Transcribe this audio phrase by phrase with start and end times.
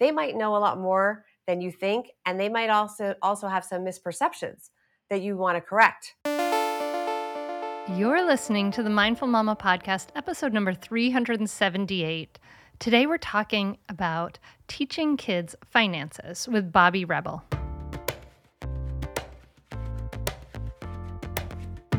[0.00, 3.64] they might know a lot more than you think and they might also also have
[3.64, 4.70] some misperceptions
[5.10, 6.14] that you want to correct.
[7.96, 12.38] You're listening to the Mindful Mama podcast, episode number 378.
[12.80, 17.44] Today we're talking about teaching kids finances with Bobbi Rebell.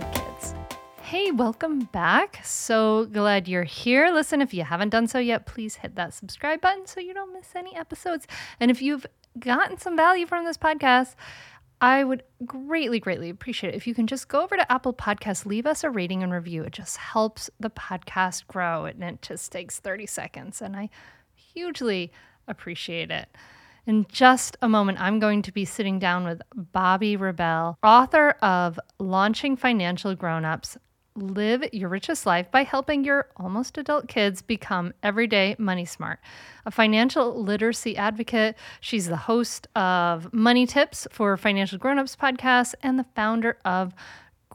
[0.00, 0.54] kids.
[1.00, 2.40] Hey, welcome back.
[2.44, 4.10] So glad you're here.
[4.12, 7.32] Listen, if you haven't done so yet, please hit that subscribe button so you don't
[7.32, 8.26] miss any episodes.
[8.60, 9.06] And if you've
[9.38, 11.14] gotten some value from this podcast,
[11.82, 15.44] I would greatly, greatly appreciate it if you can just go over to Apple Podcasts,
[15.44, 16.62] leave us a rating and review.
[16.62, 20.62] It just helps the podcast grow, and it just takes 30 seconds.
[20.62, 20.90] And I
[21.34, 22.12] hugely
[22.46, 23.28] appreciate it.
[23.84, 28.78] In just a moment, I'm going to be sitting down with Bobbi Rebell, author of
[29.00, 30.76] Launching Financial Grownups
[31.16, 36.20] Live Your Richest Life by Helping Your Almost Adult Kids Become Everyday Money Smart.
[36.64, 43.00] A financial literacy advocate, she's the host of Money Tips for Financial Grownups podcast and
[43.00, 43.94] the founder of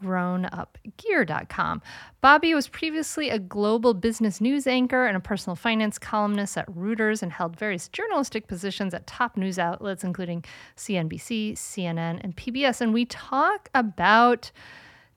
[0.01, 1.81] grownupgear.com.
[2.23, 7.21] Bobbi was previously a global business news anchor and a personal finance columnist at Reuters
[7.21, 10.43] and held various journalistic positions at top news outlets, including
[10.75, 12.81] CNBC, CNN, and PBS.
[12.81, 14.51] And we talk about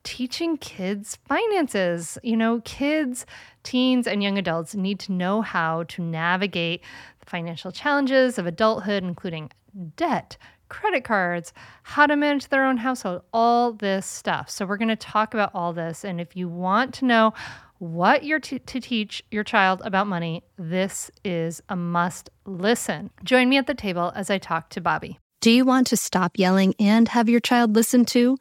[0.03, 2.19] teaching kids finances.
[2.23, 3.27] You know, kids,
[3.63, 6.83] teens, and young adults need to know how to navigate
[7.21, 9.51] the financial challenges of adulthood, including
[9.97, 10.37] debt,
[10.71, 14.49] credit cards, how to manage their own household, all this stuff.
[14.49, 16.05] So, we're going to talk about all this.
[16.05, 17.35] And if you want to know
[17.79, 23.11] what you're t- to teach your child about money, this is a must listen.
[23.25, 25.17] Join me at the table as I talk to Bobbi.
[25.41, 28.37] Do you want to stop yelling and have your child listen to?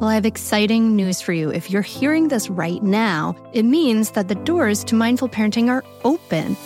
[0.00, 1.50] Well, I have exciting news for you.
[1.50, 5.84] If you're hearing this right now, it means that the doors to mindful parenting are
[6.02, 6.56] open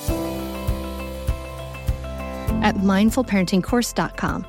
[2.63, 4.47] at mindfulparentingcourse.com.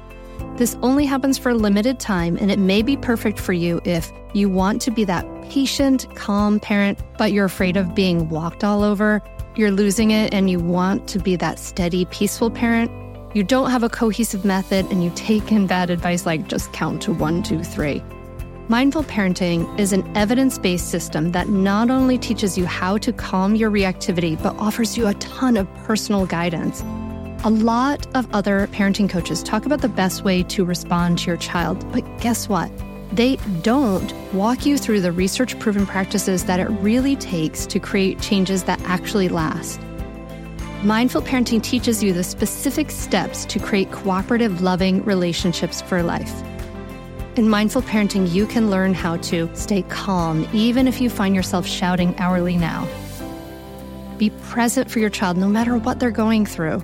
[0.57, 4.11] This only happens for a limited time, and it may be perfect for you if
[4.33, 8.83] you want to be that patient, calm parent, but you're afraid of being walked all
[8.83, 9.21] over,
[9.55, 12.91] you're losing it, and you want to be that steady, peaceful parent.
[13.33, 17.01] You don't have a cohesive method, and you take in bad advice like just count
[17.03, 18.03] to one, two, three.
[18.69, 23.55] Mindful parenting is an evidence based system that not only teaches you how to calm
[23.55, 26.83] your reactivity, but offers you a ton of personal guidance.
[27.45, 31.37] A lot of other parenting coaches talk about the best way to respond to your
[31.37, 32.69] child, but guess what?
[33.13, 38.19] They don't walk you through the research proven practices that it really takes to create
[38.19, 39.79] changes that actually last.
[40.83, 46.43] Mindful parenting teaches you the specific steps to create cooperative, loving relationships for life.
[47.37, 51.65] In mindful parenting, you can learn how to stay calm even if you find yourself
[51.65, 52.85] shouting hourly now.
[54.17, 56.83] Be present for your child no matter what they're going through.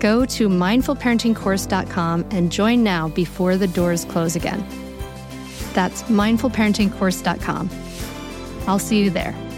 [0.00, 4.66] Go to mindfulparentingcourse.com and join now before the doors close again.
[5.74, 7.70] That's mindfulparentingcourse.com.
[8.66, 9.49] I'll see you there.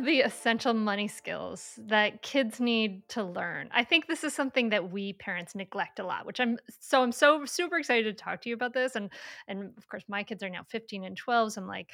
[0.00, 3.68] The essential money skills that kids need to learn?
[3.72, 7.12] I think this is something that we parents neglect a lot, which I'm so I'm
[7.12, 8.96] so super excited to talk to you about this.
[8.96, 9.10] And
[9.48, 11.52] and of course my kids are now 15 and 12.
[11.52, 11.90] So I'm like,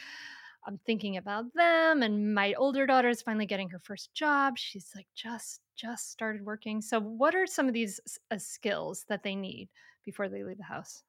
[0.66, 2.02] I'm thinking about them.
[2.02, 4.58] And my older daughter is finally getting her first job.
[4.58, 6.80] She's like just just started working.
[6.80, 8.00] So what are some of these
[8.30, 9.68] uh, skills that they need
[10.04, 11.02] before they leave the house?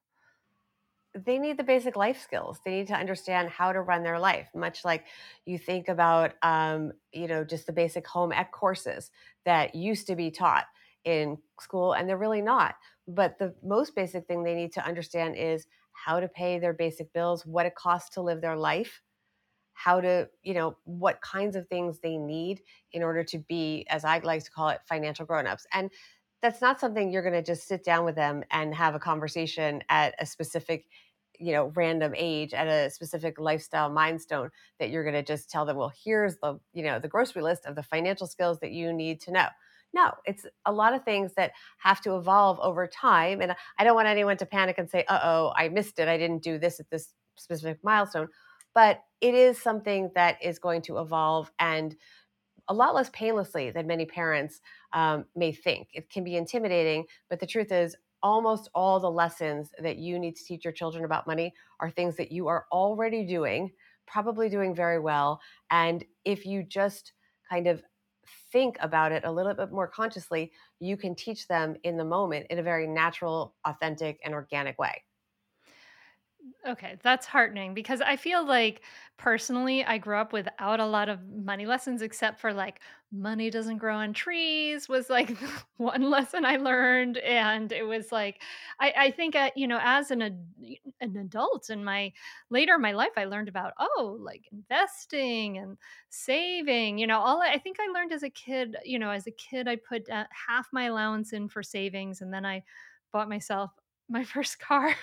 [1.25, 2.59] They need the basic life skills.
[2.63, 5.05] They need to understand how to run their life, much like
[5.45, 9.11] you think about, um, you know, just the basic home ec courses
[9.45, 10.65] that used to be taught
[11.03, 12.75] in school, and they're really not.
[13.07, 17.11] but the most basic thing they need to understand is how to pay their basic
[17.13, 19.01] bills, what it costs to live their life,
[19.73, 22.61] how to, you know, what kinds of things they need
[22.91, 25.65] in order to be, as I like to call it, financial grown-ups.
[25.73, 25.89] And
[26.41, 29.81] that's not something you're going to just sit down with them and have a conversation
[29.89, 30.87] at a specific
[31.39, 34.49] you know random age at a specific lifestyle milestone
[34.79, 37.65] that you're going to just tell them well here's the you know the grocery list
[37.65, 39.47] of the financial skills that you need to know
[39.93, 43.95] no it's a lot of things that have to evolve over time and i don't
[43.95, 46.89] want anyone to panic and say uh-oh i missed it i didn't do this at
[46.89, 48.27] this specific milestone
[48.73, 51.95] but it is something that is going to evolve and
[52.69, 54.61] a lot less painlessly than many parents
[54.93, 55.89] um, may think.
[55.93, 60.35] It can be intimidating, but the truth is, almost all the lessons that you need
[60.35, 63.71] to teach your children about money are things that you are already doing,
[64.07, 65.39] probably doing very well.
[65.69, 67.13] And if you just
[67.49, 67.83] kind of
[68.51, 72.47] think about it a little bit more consciously, you can teach them in the moment
[72.49, 75.03] in a very natural, authentic, and organic way.
[76.67, 78.81] Okay, that's heartening because I feel like
[79.17, 83.77] personally I grew up without a lot of money lessons except for like money doesn't
[83.77, 85.35] grow on trees was like
[85.77, 88.41] one lesson I learned and it was like
[88.79, 90.45] I I think uh, you know as an ad-
[91.01, 92.11] an adult in my
[92.49, 95.77] later in my life I learned about oh like investing and
[96.09, 99.25] saving you know all I, I think I learned as a kid you know as
[99.25, 102.63] a kid I put uh, half my allowance in for savings and then I
[103.13, 103.71] bought myself
[104.09, 104.95] my first car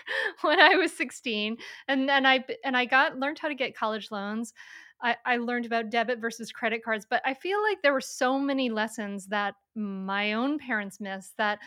[0.42, 1.56] when I was 16
[1.88, 4.52] and then I and I got learned how to get college loans.
[5.02, 8.38] I, I learned about debit versus credit cards, but I feel like there were so
[8.38, 11.58] many lessons that my own parents missed that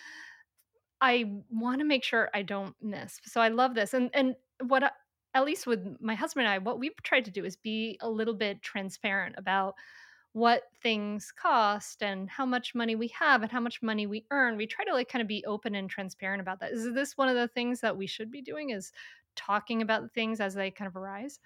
[1.01, 3.19] I want to make sure I don't miss.
[3.25, 3.93] So I love this.
[3.93, 4.35] And and
[4.65, 4.91] what I,
[5.33, 8.09] at least with my husband and I, what we've tried to do is be a
[8.09, 9.75] little bit transparent about
[10.37, 14.55] what things cost and how much money we have and how much money we earn.
[14.55, 16.73] We try to like kind of be open and transparent about that.
[16.73, 18.91] Is this one of the things that we should be doing is
[19.35, 21.39] talking about things as they kind of arise?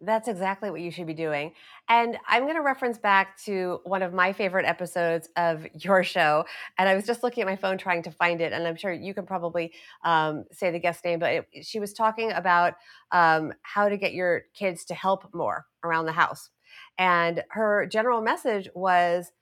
[0.00, 1.52] That's exactly what you should be doing.
[1.88, 6.44] And I'm going to reference back to one of my favorite episodes of your show.
[6.78, 8.52] And I was just looking at my phone trying to find it.
[8.52, 9.72] And I'm sure you can probably
[10.04, 12.74] um, say the guest name, but it, she was talking about
[13.12, 16.50] um, how to get your kids to help more around the house.
[16.98, 19.32] And her general message was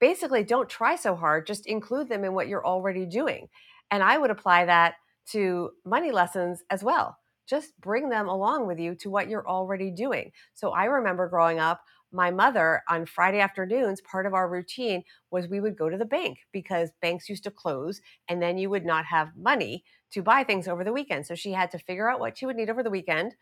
[0.00, 3.48] basically don't try so hard, just include them in what you're already doing.
[3.90, 4.94] And I would apply that
[5.26, 9.90] to money lessons as well just bring them along with you to what you're already
[9.90, 10.32] doing.
[10.54, 15.48] So I remember growing up, my mother on Friday afternoons, part of our routine was
[15.48, 18.84] we would go to the bank because banks used to close and then you would
[18.84, 21.26] not have money to buy things over the weekend.
[21.26, 23.34] So she had to figure out what she would need over the weekend,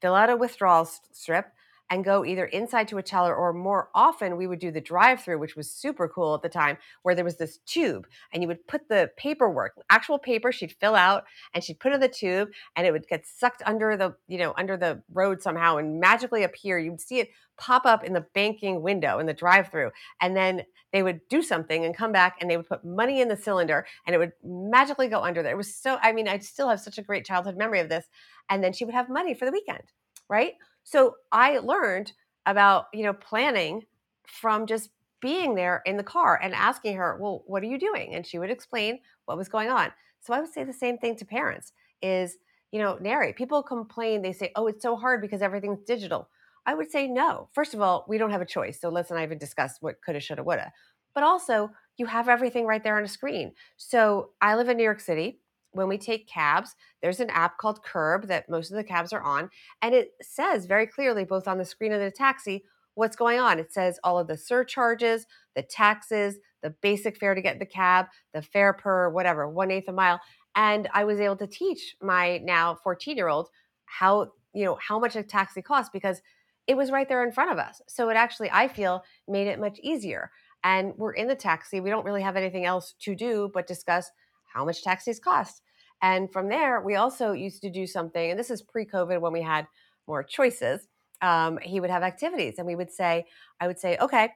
[0.00, 1.46] fill out a withdrawal strip,
[1.90, 5.22] and go either inside to a teller or more often we would do the drive
[5.22, 8.48] through which was super cool at the time where there was this tube and you
[8.48, 11.24] would put the paperwork actual paper she'd fill out
[11.54, 14.54] and she'd put in the tube and it would get sucked under the you know
[14.56, 16.78] under the road somehow and magically appear.
[16.78, 19.90] You'd see it pop up in the banking window in the drive through
[20.20, 20.62] and then
[20.92, 23.84] they would do something and come back and they would put money in the cylinder
[24.06, 25.52] and it would magically go under there.
[25.52, 28.06] It was so i mean i still have such a great childhood memory of this
[28.48, 29.82] and then she would have money for the weekend
[30.28, 30.54] right
[30.90, 32.12] so I learned
[32.46, 33.84] about, you know, planning
[34.26, 34.90] from just
[35.20, 38.38] being there in the car and asking her, "Well, what are you doing?" And she
[38.38, 39.92] would explain what was going on.
[40.20, 42.38] So I would say the same thing to parents is,
[42.72, 43.36] you know, narrate.
[43.36, 46.30] People complain, they say, "Oh, it's so hard because everything's digital."
[46.66, 47.48] I would say no.
[47.52, 48.80] First of all, we don't have a choice.
[48.80, 50.72] So let's not even discuss what coulda, shoulda, woulda.
[51.14, 53.54] But also, you have everything right there on a screen.
[53.76, 55.40] So I live in New York City
[55.72, 59.22] when we take cabs, there's an app called Curb that most of the cabs are
[59.22, 59.50] on,
[59.82, 62.64] and it says very clearly, both on the screen of the taxi,
[62.98, 63.60] what's going on.
[63.60, 68.06] It says all of the surcharges, the taxes, the basic fare to get the cab,
[68.34, 70.20] the fare per whatever, one eighth a mile.
[70.56, 73.48] And I was able to teach my now 14 year old
[73.84, 76.20] how, you know, how much a taxi costs because
[76.66, 77.80] it was right there in front of us.
[77.86, 80.32] So it actually, I feel, made it much easier.
[80.64, 81.78] And we're in the taxi.
[81.80, 84.10] We don't really have anything else to do but discuss
[84.52, 85.62] how much taxis cost.
[86.02, 89.32] And from there, we also used to do something, and this is pre COVID when
[89.32, 89.66] we had
[90.06, 90.86] more choices.
[91.20, 93.26] Um, he would have activities, and we would say,
[93.60, 94.30] I would say, okay,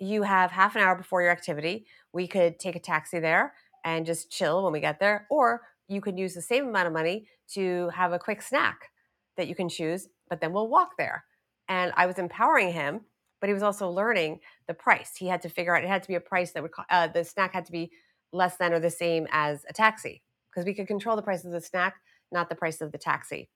[0.00, 1.86] you have half an hour before your activity.
[2.12, 3.54] We could take a taxi there
[3.84, 6.92] and just chill when we get there, or you could use the same amount of
[6.92, 8.90] money to have a quick snack
[9.36, 11.24] that you can choose, but then we'll walk there.
[11.68, 13.02] And I was empowering him,
[13.40, 15.12] but he was also learning the price.
[15.16, 17.24] He had to figure out it had to be a price that would uh, the
[17.24, 17.90] snack had to be
[18.34, 21.52] less than or the same as a taxi because we could control the price of
[21.52, 21.94] the snack,
[22.30, 23.48] not the price of the taxi.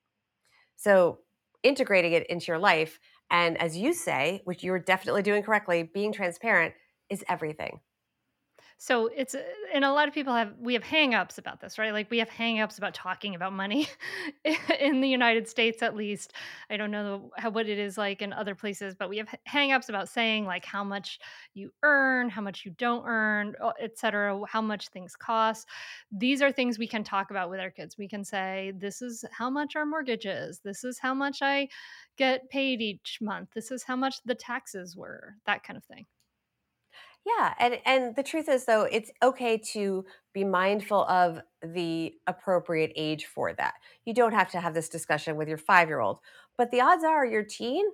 [0.77, 1.19] So
[1.63, 2.99] integrating it into your life,
[3.31, 6.75] and as you say, which you're definitely doing correctly, being transparent
[7.11, 7.81] is everything.
[8.81, 9.43] So it's uh,
[9.75, 11.93] and a lot of people have we have hangups about this, right?
[11.93, 13.89] Like we have hangups about talking about money
[14.81, 16.33] in the United States at least.
[16.71, 19.89] I don't know how what it is like in other places, but we have hangups
[19.89, 21.19] about saying like how much
[21.55, 25.67] you earn, how much you don't earn, etc., how much things cost.
[26.13, 27.99] These are things we can talk about with our kids.
[27.99, 30.61] We can say this is how much our mortgage is.
[30.61, 31.69] This is how much I
[32.17, 33.49] get paid each month.
[33.55, 35.35] This is how much the taxes were.
[35.47, 36.07] That kind of thing.
[37.27, 42.93] Yeah, and and the truth is though, it's okay to be mindful of the appropriate
[42.97, 43.75] age for that.
[44.05, 46.21] You don't have to have this discussion with your 5-year-old,
[46.57, 47.85] but the odds are your teen,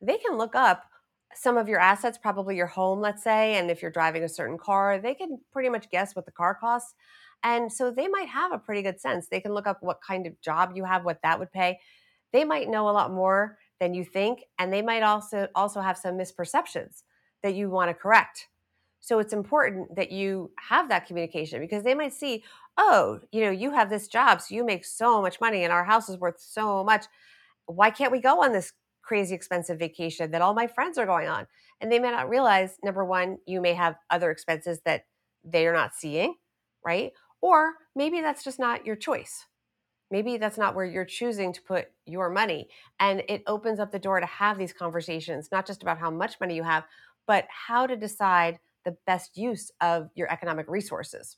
[0.00, 0.84] they can look up
[1.34, 4.58] some of your assets, probably your home, let's say, and if you're driving a certain
[4.58, 6.94] car, they can pretty much guess what the car costs.
[7.44, 9.28] And so they might have a pretty good sense.
[9.28, 11.78] They can look up what kind of job you have, what that would pay.
[12.32, 15.96] They might know a lot more than you think, and they might also also have
[15.96, 17.02] some misperceptions
[17.42, 18.48] that you want to correct
[19.00, 22.44] so it's important that you have that communication because they might see,
[22.76, 25.84] oh, you know, you have this job, so you make so much money and our
[25.84, 27.06] house is worth so much.
[27.66, 31.28] Why can't we go on this crazy expensive vacation that all my friends are going
[31.28, 31.46] on?
[31.80, 35.06] And they may not realize, number one, you may have other expenses that
[35.44, 36.34] they are not seeing,
[36.84, 37.12] right?
[37.40, 39.46] Or maybe that's just not your choice.
[40.10, 42.68] Maybe that's not where you're choosing to put your money.
[42.98, 46.38] And it opens up the door to have these conversations, not just about how much
[46.40, 46.84] money you have,
[47.26, 51.36] but how to decide the best use of your economic resources.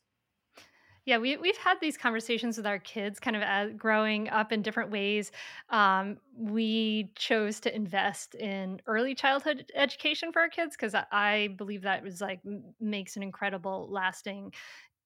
[1.04, 4.62] Yeah, we we've had these conversations with our kids, kind of as growing up in
[4.62, 5.32] different ways.
[5.70, 11.82] Um, we chose to invest in early childhood education for our kids because I, believe
[11.82, 12.40] that was like
[12.80, 14.52] makes an incredible, lasting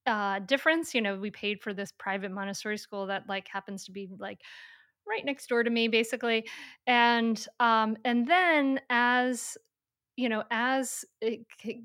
[0.05, 0.95] uh, difference.
[0.95, 4.43] You know, we paid for this private Montessori school that like happens to be like
[5.09, 6.47] right next door to me, basically,
[6.87, 9.57] and um, and then as
[10.17, 11.41] you know, as it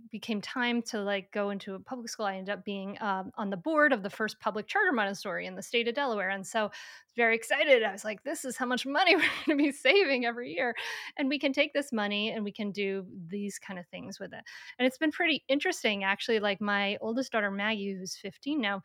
[0.09, 3.49] became time to like go into a public school, I ended up being um, on
[3.49, 6.71] the board of the first public charter Montessori in the state of Delaware, and so
[7.17, 7.83] very excited.
[7.83, 10.73] I was like, "This is how much money we're going to be saving every year,
[11.17, 14.31] and we can take this money and we can do these kind of things with
[14.33, 14.43] it."
[14.79, 16.39] And it's been pretty interesting, actually.
[16.39, 18.81] Like my oldest daughter Maggie, who's 15 now,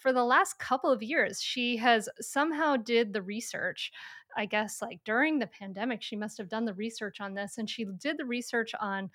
[0.00, 3.92] for the last couple of years, she has somehow did the research.
[4.36, 7.68] I guess like during the pandemic, she must have done the research on this and
[7.68, 9.10] she did the research on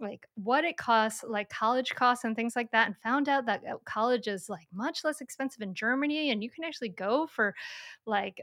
[0.00, 3.62] like what it costs, like college costs and things like that, and found out that
[3.64, 6.30] uh, college is like much less expensive in Germany.
[6.30, 7.54] And you can actually go for
[8.04, 8.40] like,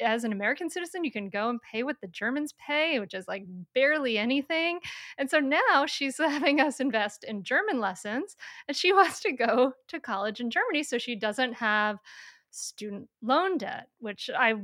[0.00, 3.28] as an American citizen, you can go and pay what the Germans pay, which is
[3.28, 4.80] like barely anything.
[5.18, 9.74] And so now she's having us invest in German lessons and she wants to go
[9.88, 11.98] to college in Germany so she doesn't have
[12.50, 14.54] student loan debt, which I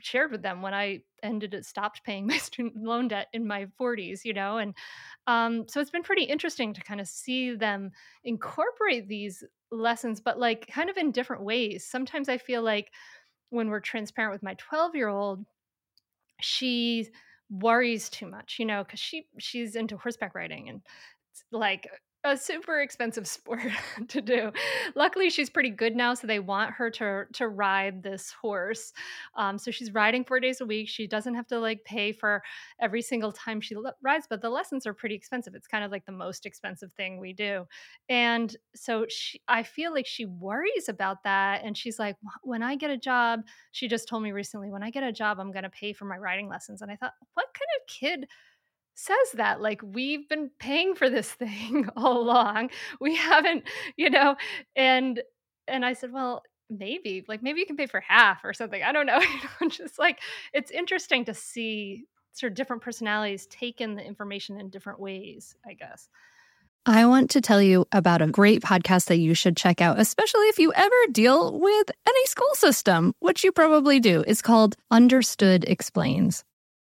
[0.00, 3.66] shared with them when I ended it stopped paying my student loan debt in my
[3.80, 4.74] 40s, you know, and
[5.26, 7.90] um, so it's been pretty interesting to kind of see them
[8.24, 11.86] incorporate these lessons, but like kind of in different ways.
[11.86, 12.90] Sometimes I feel like
[13.50, 15.44] when we're transparent with my 12 year old,
[16.40, 17.08] she
[17.50, 20.80] worries too much, you know, because she she's into horseback riding and
[21.52, 21.88] like
[22.22, 23.62] a super expensive sport
[24.08, 24.52] to do.
[24.94, 28.92] Luckily, she's pretty good now, so they want her to to ride this horse.
[29.36, 30.88] Um, so she's riding four days a week.
[30.88, 32.42] She doesn't have to like pay for
[32.80, 35.54] every single time she rides, but the lessons are pretty expensive.
[35.54, 37.66] It's kind of like the most expensive thing we do,
[38.08, 42.76] and so she, I feel like she worries about that, and she's like, when I
[42.76, 43.40] get a job,
[43.72, 46.04] she just told me recently, when I get a job, I'm going to pay for
[46.04, 48.28] my riding lessons, and I thought, what kind of kid?
[49.00, 53.64] Says that like we've been paying for this thing all along we haven't
[53.96, 54.36] you know
[54.76, 55.22] and
[55.66, 58.92] and i said well maybe like maybe you can pay for half or something i
[58.92, 59.20] don't know
[59.68, 60.20] just like
[60.52, 65.56] it's interesting to see sort of different personalities take in the information in different ways
[65.66, 66.08] i guess
[66.86, 70.46] I want to tell you about a great podcast that you should check out, especially
[70.46, 74.24] if you ever deal with any school system, which you probably do.
[74.26, 76.42] It's called Understood Explains.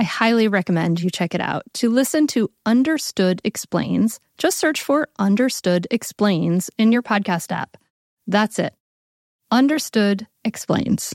[0.00, 1.64] I highly recommend you check it out.
[1.74, 7.76] To listen to Understood Explains, just search for Understood Explains in your podcast app.
[8.26, 8.72] That's it.
[9.50, 11.14] Understood Explains.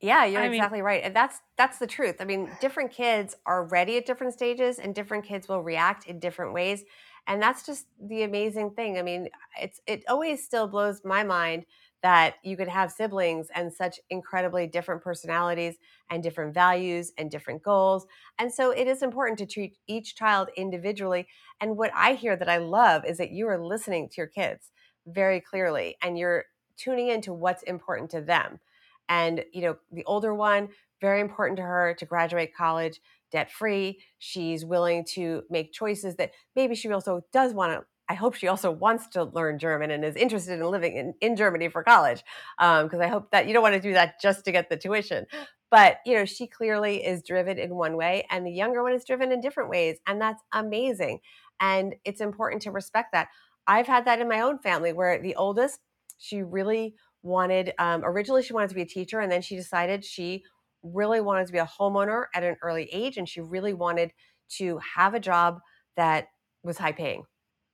[0.00, 1.02] Yeah, you're I exactly mean, right.
[1.02, 2.16] And that's that's the truth.
[2.20, 6.18] I mean, different kids are ready at different stages and different kids will react in
[6.18, 6.84] different ways.
[7.26, 8.98] And that's just the amazing thing.
[8.98, 9.28] I mean,
[9.60, 11.66] it's it always still blows my mind
[12.02, 15.76] that you could have siblings and such incredibly different personalities
[16.10, 18.06] and different values and different goals.
[18.38, 21.26] And so it is important to treat each child individually.
[21.60, 24.70] And what I hear that I love is that you are listening to your kids
[25.06, 26.44] very clearly and you're
[26.76, 28.60] tuning into what's important to them
[29.08, 30.68] and, you know, the older one,
[31.00, 33.00] very important to her to graduate college
[33.32, 34.00] debt free.
[34.18, 37.84] She's willing to make choices that maybe she also does want to.
[38.08, 41.34] I hope she also wants to learn German and is interested in living in, in
[41.34, 42.22] Germany for college.
[42.56, 44.76] Because um, I hope that you don't want to do that just to get the
[44.76, 45.26] tuition.
[45.72, 49.04] But, you know, she clearly is driven in one way, and the younger one is
[49.04, 49.98] driven in different ways.
[50.06, 51.18] And that's amazing.
[51.58, 53.28] And it's important to respect that.
[53.66, 55.80] I've had that in my own family where the oldest,
[56.18, 56.94] she really
[57.26, 60.44] wanted um, originally she wanted to be a teacher and then she decided she
[60.82, 64.12] really wanted to be a homeowner at an early age and she really wanted
[64.48, 65.60] to have a job
[65.96, 66.28] that
[66.62, 67.24] was high paying.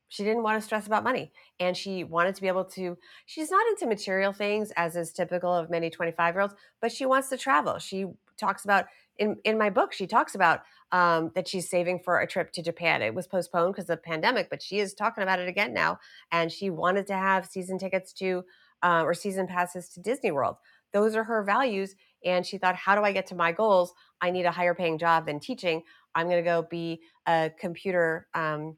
[0.08, 3.50] She didn't want to stress about money and she wanted to be able to she's
[3.50, 7.28] not into material things as is typical of many 25 year olds but she wants
[7.28, 7.78] to travel.
[7.78, 8.06] She
[8.38, 8.86] talks about
[9.18, 10.60] in, in my book she talks about
[10.92, 13.02] um, that she's saving for a trip to japan.
[13.02, 15.98] It was postponed because of the pandemic but she is talking about it again now
[16.30, 18.44] and she wanted to have season tickets to
[18.82, 20.56] uh, or season passes to Disney World.
[20.92, 21.94] Those are her values.
[22.24, 23.92] And she thought, how do I get to my goals?
[24.20, 25.82] I need a higher paying job than teaching.
[26.14, 28.76] I'm going to go be a computer, um,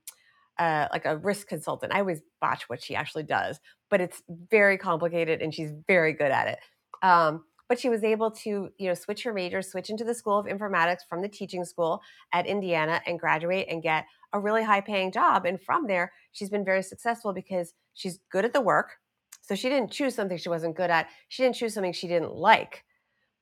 [0.59, 1.93] uh, like a risk consultant.
[1.93, 3.59] I always botch what she actually does,
[3.91, 6.59] but it's very complicated and she's very good at it.
[7.03, 10.39] Um, but she was able to, you know, switch her major, switch into the School
[10.39, 12.01] of Informatics from the teaching school
[12.33, 15.47] at Indiana and graduate and get a really high paying job.
[15.47, 18.99] And from there, she's been very successful because she's good at the work
[19.45, 21.09] so she didn't choose something she wasn't good at.
[21.29, 22.85] She didn't choose something she didn't like.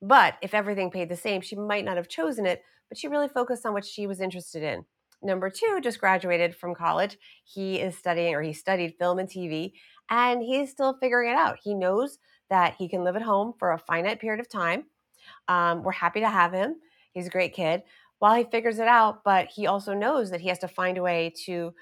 [0.01, 3.29] But if everything paid the same, she might not have chosen it, but she really
[3.29, 4.83] focused on what she was interested in.
[5.21, 7.17] Number two, just graduated from college.
[7.45, 9.71] He is studying, or he studied film and TV,
[10.09, 11.59] and he's still figuring it out.
[11.63, 14.83] He knows that he can live at home for a finite period of time.
[15.47, 16.75] Um, we're happy to have him.
[17.13, 17.83] He's a great kid
[18.19, 21.01] while he figures it out, but he also knows that he has to find a
[21.01, 21.73] way to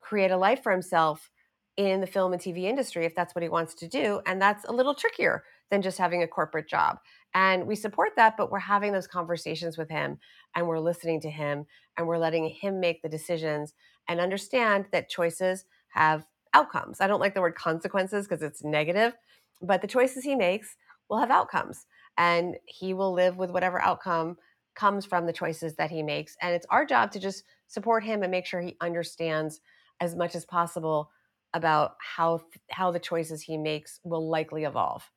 [0.00, 1.30] create a life for himself
[1.76, 4.20] in the film and TV industry if that's what he wants to do.
[4.26, 6.98] And that's a little trickier than just having a corporate job.
[7.34, 10.18] And we support that, but we're having those conversations with him
[10.54, 11.64] and we're listening to him
[11.96, 13.72] and we're letting him make the decisions
[14.08, 17.00] and understand that choices have outcomes.
[17.00, 19.14] I don't like the word consequences because it's negative,
[19.62, 20.76] but the choices he makes
[21.08, 21.86] will have outcomes
[22.18, 24.36] and he will live with whatever outcome
[24.74, 26.36] comes from the choices that he makes.
[26.42, 29.60] And it's our job to just support him and make sure he understands
[30.00, 31.10] as much as possible
[31.54, 35.10] about how how the choices he makes will likely evolve.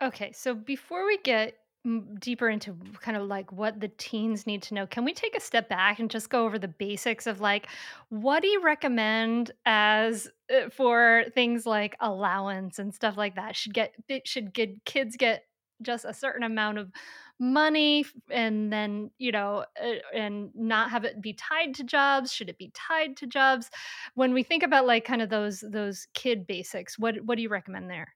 [0.00, 1.58] Okay, so before we get
[2.20, 5.40] deeper into kind of like what the teens need to know, can we take a
[5.40, 7.68] step back and just go over the basics of like
[8.08, 13.56] what do you recommend as uh, for things like allowance and stuff like that?
[13.56, 13.94] Should get
[14.24, 15.44] should get kids get
[15.82, 16.90] just a certain amount of
[17.38, 22.48] money and then you know uh, and not have it be tied to jobs should
[22.48, 23.70] it be tied to jobs?
[24.14, 27.48] When we think about like kind of those those kid basics what what do you
[27.48, 28.14] recommend there?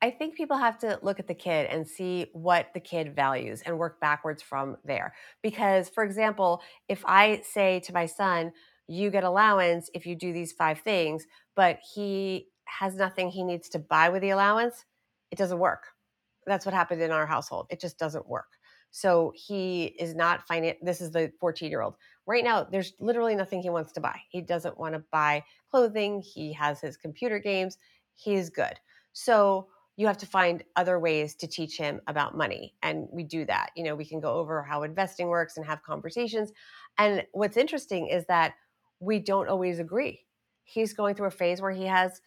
[0.00, 3.62] I think people have to look at the kid and see what the kid values
[3.62, 5.14] and work backwards from there.
[5.42, 8.52] Because, for example, if I say to my son,
[8.86, 11.26] you get allowance if you do these five things,
[11.56, 14.84] but he has nothing he needs to buy with the allowance,
[15.30, 15.88] it doesn't work
[16.48, 17.66] that's what happened in our household.
[17.70, 18.58] It just doesn't work
[18.90, 21.96] So he is not finan this is the 14 year old.
[22.26, 24.20] Right now, there's literally nothing he wants to buy.
[24.30, 26.22] He doesn't want to buy clothing.
[26.22, 27.78] He has his computer games.
[28.14, 28.74] He's good.
[29.12, 32.74] So you have to find other ways to teach him about money.
[32.82, 33.70] And we do that.
[33.76, 36.52] You know, we can go over how investing works and have conversations.
[36.98, 38.54] And what's interesting is that
[39.00, 40.20] we don't always agree.
[40.64, 42.20] He's going through a phase where he has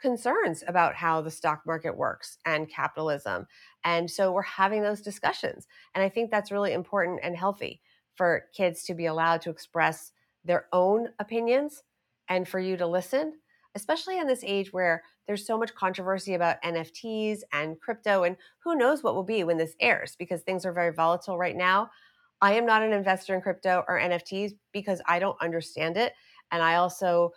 [0.00, 3.46] concerns about how the stock market works and capitalism.
[3.84, 5.66] And so we're having those discussions.
[5.94, 7.80] And I think that's really important and healthy
[8.14, 10.12] for kids to be allowed to express
[10.44, 11.82] their own opinions
[12.28, 13.34] and for you to listen,
[13.74, 18.74] especially in this age where there's so much controversy about NFTs and crypto, and who
[18.74, 21.90] knows what will be when this airs because things are very volatile right now.
[22.40, 26.14] I am not an investor in crypto or NFTs because I don't understand it.
[26.50, 27.30] And I also,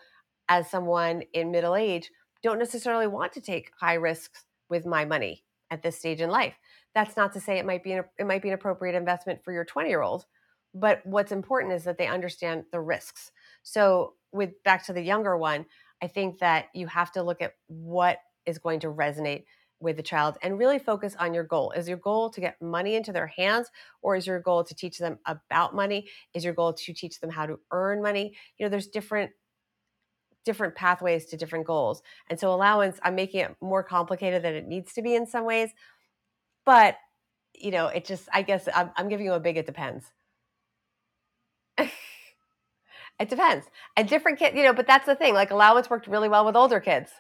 [0.50, 2.10] as someone in middle age,
[2.44, 6.56] don't necessarily want to take high risks with my money at this stage in life.
[6.94, 9.52] That's not to say it might be an, it might be an appropriate investment for
[9.52, 10.26] your 20 year old,
[10.74, 13.32] but what's important is that they understand the risks.
[13.64, 15.66] So with back to the younger one,
[16.02, 19.46] I think that you have to look at what is going to resonate
[19.80, 21.72] with the child and really focus on your goal.
[21.72, 23.70] Is your goal to get money into their hands
[24.02, 26.08] or is your goal to teach them about money?
[26.34, 28.36] Is your goal to teach them how to earn money?
[28.58, 29.32] You know, there's different
[30.46, 32.02] different pathways to different goals.
[32.30, 35.46] And so allowance, I'm making it more complicated than it needs to be in some
[35.46, 35.72] ways.
[36.66, 36.98] But,
[37.54, 40.06] you know, it just, I guess I'm, I'm giving you a big, it depends.
[41.78, 41.90] it
[43.30, 43.68] depends.
[43.96, 45.34] And different kids, you know, but that's the thing.
[45.34, 47.12] Like allowance worked really well with older kids.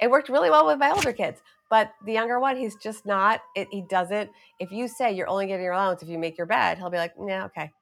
[0.00, 1.40] It worked really well with my older kids.
[1.70, 4.30] But the younger one, he's just not, it, he doesn't.
[4.58, 6.96] If you say you're only getting your allowance if you make your bed, he'll be
[6.96, 7.72] like, yeah, okay.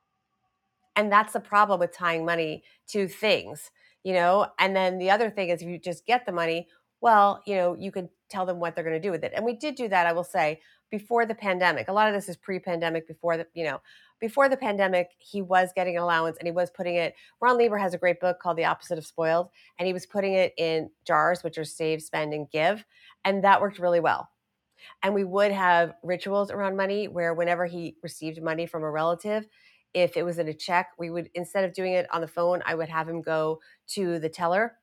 [0.96, 3.70] And that's the problem with tying money to things
[4.06, 6.68] you know and then the other thing is if you just get the money
[7.00, 9.44] well you know you can tell them what they're going to do with it and
[9.44, 12.36] we did do that i will say before the pandemic a lot of this is
[12.36, 13.80] pre-pandemic before the you know
[14.20, 17.76] before the pandemic he was getting an allowance and he was putting it ron lieber
[17.76, 20.88] has a great book called the opposite of spoiled and he was putting it in
[21.04, 22.84] jars which are save spend and give
[23.26, 24.30] and that worked really well.
[25.02, 29.48] And we would have rituals around money where whenever he received money from a relative
[29.96, 32.62] if it was in a check, we would instead of doing it on the phone,
[32.66, 33.60] I would have him go
[33.94, 34.74] to the teller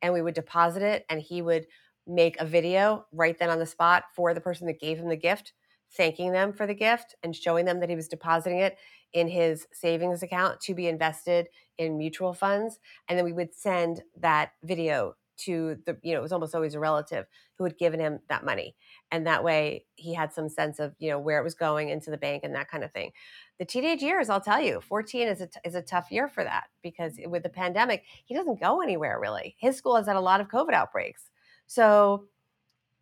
[0.00, 1.66] and we would deposit it and he would
[2.06, 5.16] make a video right then on the spot for the person that gave him the
[5.16, 5.54] gift,
[5.96, 8.78] thanking them for the gift and showing them that he was depositing it
[9.12, 12.78] in his savings account to be invested in mutual funds.
[13.08, 16.74] And then we would send that video to the, you know, it was almost always
[16.74, 17.26] a relative
[17.56, 18.74] who had given him that money.
[19.10, 22.10] And that way he had some sense of, you know, where it was going into
[22.10, 23.12] the bank and that kind of thing
[23.60, 26.42] the teenage years, I'll tell you, 14 is a, t- is a tough year for
[26.42, 29.54] that because with the pandemic, he doesn't go anywhere really.
[29.58, 31.28] His school has had a lot of COVID outbreaks.
[31.66, 32.24] So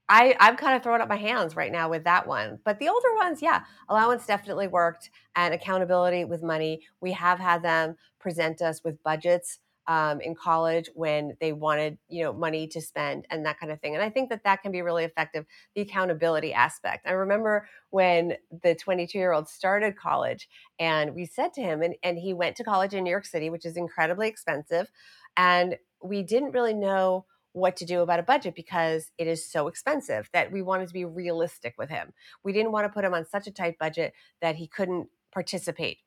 [0.09, 2.59] I, I'm kind of throwing up my hands right now with that one.
[2.65, 6.83] But the older ones, yeah, allowance definitely worked and accountability with money.
[7.01, 12.23] We have had them present us with budgets um, in college when they wanted you
[12.23, 14.71] know money to spend and that kind of thing and i think that that can
[14.71, 20.49] be really effective the accountability aspect i remember when the 22 year old started college
[20.79, 23.49] and we said to him and, and he went to college in new york city
[23.51, 24.91] which is incredibly expensive
[25.37, 29.69] and we didn't really know what to do about a budget because it is so
[29.69, 32.13] expensive that we wanted to be realistic with him.
[32.45, 35.99] We didn't want to put him on such a tight budget that he couldn't participate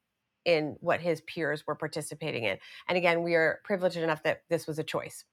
[0.45, 2.57] in what his peers were participating in.
[2.87, 5.25] And again, we are privileged enough that this was a choice.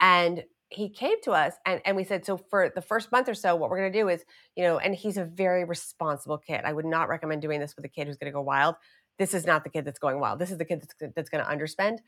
[0.00, 3.34] And he came to us and, and we said, so for the first month or
[3.34, 4.24] so, what we're going to do is,
[4.56, 6.62] you know, and he's a very responsible kid.
[6.64, 8.74] I would not recommend doing this with a kid who's going to go wild.
[9.18, 10.40] This is not the kid that's going wild.
[10.40, 11.98] This is the kid that's, that's going to underspend.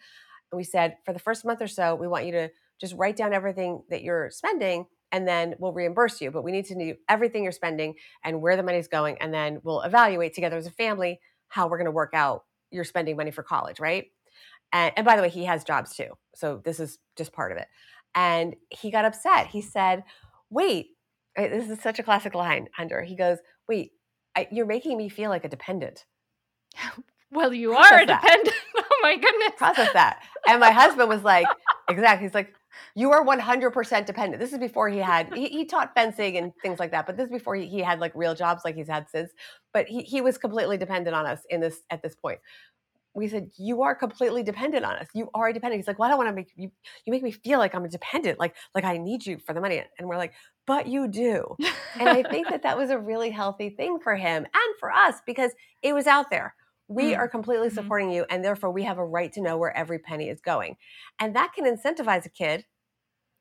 [0.50, 3.16] And we said, for the first month or so, we want you to just write
[3.16, 6.30] down everything that you're spending and then we'll reimburse you.
[6.30, 7.94] But we need to know everything you're spending
[8.24, 9.18] and where the money's going.
[9.20, 12.84] And then we'll evaluate together as a family how we're going to work out your
[12.84, 14.06] spending money for college, right?
[14.72, 16.08] And, and by the way, he has jobs too.
[16.34, 17.68] So this is just part of it.
[18.14, 19.46] And he got upset.
[19.48, 20.04] He said,
[20.50, 20.88] Wait,
[21.36, 23.02] this is such a classic line, Hunter.
[23.02, 23.92] He goes, Wait,
[24.36, 26.04] I, you're making me feel like a dependent.
[27.32, 28.22] Well, you Process are a that.
[28.22, 28.56] dependent.
[28.76, 29.50] oh my goodness.
[29.56, 30.22] Process that.
[30.48, 31.46] And my husband was like,
[31.88, 32.26] Exactly.
[32.26, 32.54] He's like,
[32.94, 34.40] you are 100% dependent.
[34.40, 37.26] This is before he had, he, he, taught fencing and things like that, but this
[37.26, 39.32] is before he, he had like real jobs like he's had since.
[39.72, 42.38] But he, he was completely dependent on us in this, at this point.
[43.14, 45.08] We said, you are completely dependent on us.
[45.14, 45.80] You are dependent.
[45.80, 46.70] He's like, well, I don't want to make you,
[47.06, 49.82] you make me feel like I'm dependent, like, like I need you for the money.
[49.98, 50.34] And we're like,
[50.66, 51.56] but you do.
[51.98, 55.16] and I think that that was a really healthy thing for him and for us
[55.26, 56.54] because it was out there
[56.88, 57.18] we mm.
[57.18, 57.76] are completely mm-hmm.
[57.76, 60.76] supporting you and therefore we have a right to know where every penny is going
[61.20, 62.64] and that can incentivize a kid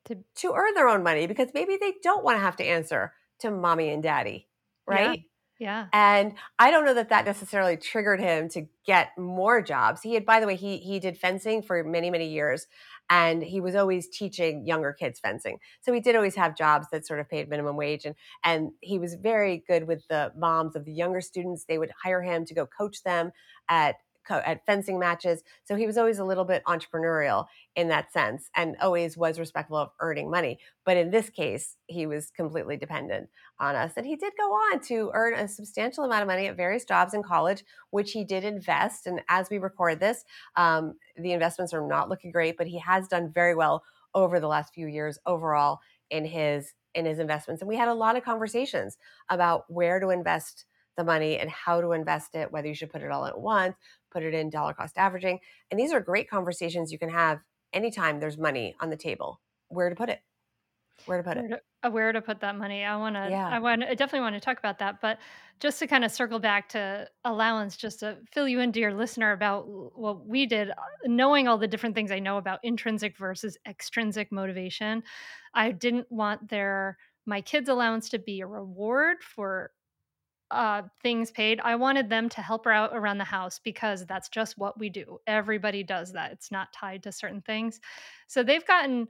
[0.04, 3.12] to, to earn their own money because maybe they don't want to have to answer
[3.40, 4.48] to mommy and daddy
[4.86, 5.24] right
[5.58, 5.86] Yeah.
[5.92, 10.02] And I don't know that that necessarily triggered him to get more jobs.
[10.02, 12.66] He had, by the way, he he did fencing for many many years,
[13.10, 15.58] and he was always teaching younger kids fencing.
[15.80, 18.14] So he did always have jobs that sort of paid minimum wage, and
[18.44, 21.64] and he was very good with the moms of the younger students.
[21.68, 23.30] They would hire him to go coach them
[23.68, 23.96] at
[24.30, 25.42] at fencing matches.
[25.64, 29.76] So he was always a little bit entrepreneurial in that sense and always was respectful
[29.76, 30.58] of earning money.
[30.84, 33.92] But in this case, he was completely dependent on us.
[33.96, 37.14] And he did go on to earn a substantial amount of money at various jobs
[37.14, 39.06] in college, which he did invest.
[39.06, 40.24] And as we record this,
[40.56, 43.82] um, the investments are not looking great, but he has done very well
[44.14, 47.60] over the last few years overall in his in his investments.
[47.60, 48.96] And we had a lot of conversations
[49.28, 50.64] about where to invest
[50.96, 53.76] the money and how to invest it, whether you should put it all at once,
[54.10, 55.40] put it in dollar cost averaging.
[55.70, 57.40] And these are great conversations you can have
[57.72, 59.40] anytime there's money on the table.
[59.68, 60.20] Where to put it?
[61.04, 61.62] Where to put it?
[61.82, 62.82] Uh, where to put that money?
[62.84, 63.28] I want to.
[63.30, 63.48] Yeah.
[63.48, 63.84] I want.
[63.84, 65.00] I definitely want to talk about that.
[65.00, 65.18] But
[65.60, 69.32] just to kind of circle back to allowance, just to fill you in, dear listener,
[69.32, 73.58] about what we did, uh, knowing all the different things I know about intrinsic versus
[73.68, 75.02] extrinsic motivation,
[75.54, 79.72] I didn't want their my kids' allowance to be a reward for
[80.50, 81.60] uh, things paid.
[81.60, 84.88] I wanted them to help her out around the house because that's just what we
[84.88, 85.18] do.
[85.26, 86.32] Everybody does that.
[86.32, 87.80] It's not tied to certain things.
[88.28, 89.08] So they've gotten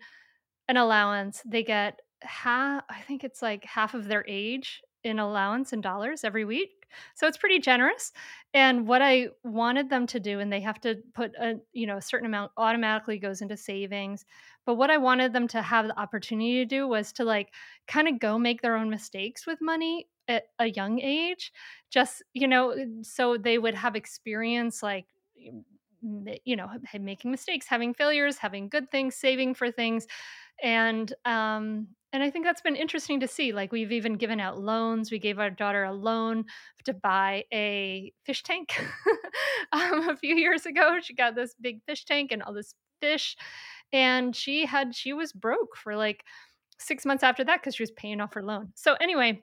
[0.68, 1.42] an allowance.
[1.44, 6.24] They get half, I think it's like half of their age in allowance in dollars
[6.24, 6.86] every week.
[7.14, 8.12] So it's pretty generous.
[8.54, 11.98] And what I wanted them to do, and they have to put a, you know,
[11.98, 14.24] a certain amount automatically goes into savings.
[14.64, 17.52] But what I wanted them to have the opportunity to do was to like
[17.86, 21.52] kind of go make their own mistakes with money at a young age.
[21.90, 25.06] Just, you know, so they would have experience like
[26.44, 26.68] you know
[27.00, 30.06] making mistakes having failures having good things saving for things
[30.62, 34.60] and um and i think that's been interesting to see like we've even given out
[34.60, 36.44] loans we gave our daughter a loan
[36.84, 38.80] to buy a fish tank
[39.72, 43.36] um, a few years ago she got this big fish tank and all this fish
[43.92, 46.24] and she had she was broke for like
[46.78, 49.42] six months after that because she was paying off her loan so anyway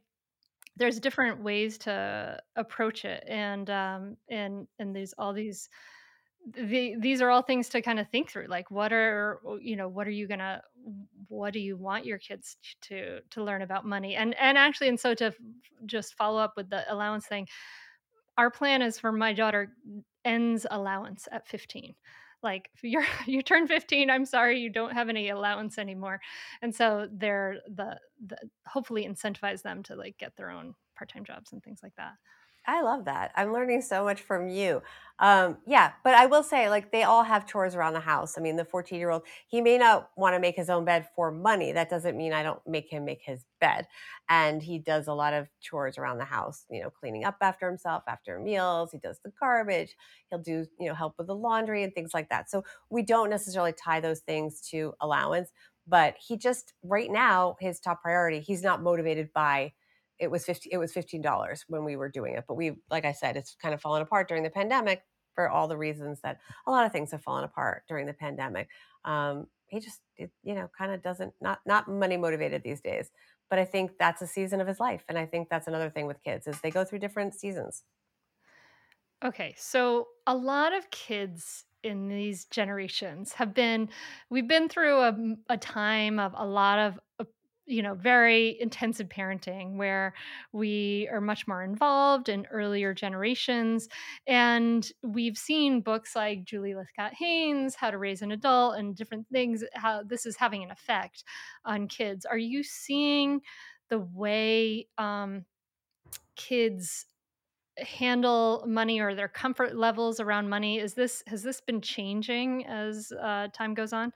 [0.77, 5.69] there's different ways to approach it and um and and there's all these
[6.55, 9.88] the, these are all things to kind of think through like what are you know
[9.88, 10.62] what are you gonna
[11.29, 14.15] what do you want your kids to to learn about money?
[14.15, 15.33] And and actually and so to
[15.86, 17.47] just follow up with the allowance thing
[18.38, 19.75] our plan is for my daughter
[20.25, 21.95] ends allowance at 15
[22.43, 26.19] like you're you turn 15 i'm sorry you don't have any allowance anymore.
[26.62, 31.51] And so they're the, the hopefully incentivize them to like get their own part-time jobs
[31.53, 32.13] and things like that
[32.65, 33.32] I love that.
[33.36, 34.82] I'm learning so much from you.
[35.19, 38.38] Um, yeah, but I will say, like, they all have chores around the house.
[38.38, 41.08] I mean, the 14 year old, he may not want to make his own bed
[41.13, 41.73] for money.
[41.73, 43.88] That doesn't mean I don't make him make his bed.
[44.30, 47.67] And he does a lot of chores around the house, you know, cleaning up after
[47.67, 48.91] himself after meals.
[48.91, 49.95] He does the garbage.
[50.30, 52.49] He'll do, you know, help with the laundry and things like that.
[52.49, 55.52] So we don't necessarily tie those things to allowance.
[55.86, 59.73] But he just, right now, his top priority, he's not motivated by,
[60.19, 63.12] it was 50 it was $15 when we were doing it but we like i
[63.12, 66.71] said it's kind of fallen apart during the pandemic for all the reasons that a
[66.71, 68.69] lot of things have fallen apart during the pandemic.
[69.06, 73.10] Um, he just it, you know kind of doesn't not not money motivated these days
[73.49, 76.06] but i think that's a season of his life and i think that's another thing
[76.06, 77.84] with kids is they go through different seasons.
[79.26, 83.89] Okay so a lot of kids in these generations have been
[84.30, 85.17] we've been through a,
[85.49, 86.99] a time of a lot of
[87.65, 90.13] you know, very intensive parenting where
[90.52, 93.88] we are much more involved in earlier generations.
[94.28, 99.28] And we've seen books like Julie Lythcott Haims, How to Raise an Adult, and different
[99.32, 101.23] things, how this is having an effect
[101.63, 102.26] on kids.
[102.26, 103.41] Are you seeing
[103.89, 105.45] the way um,
[106.36, 107.06] kids
[107.78, 113.12] handle money or their comfort levels around money is this has this been changing as
[113.19, 114.13] uh, time goes on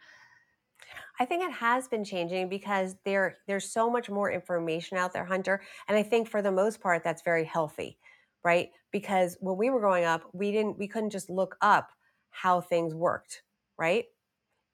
[1.19, 5.25] I think it has been changing because there there's so much more information out there,
[5.25, 7.97] Hunter, and I think for the most part that's very healthy,
[8.43, 8.69] right?
[8.91, 11.89] Because when we were growing up, we didn't we couldn't just look up
[12.29, 13.43] how things worked,
[13.77, 14.05] right?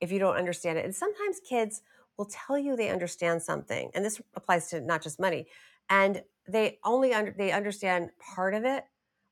[0.02, 0.86] If you don't understand it.
[0.86, 1.82] And sometimes kids
[2.18, 5.48] will tell you they understand something, and this applies to not just money,
[5.90, 8.84] and they only under, they understand part of it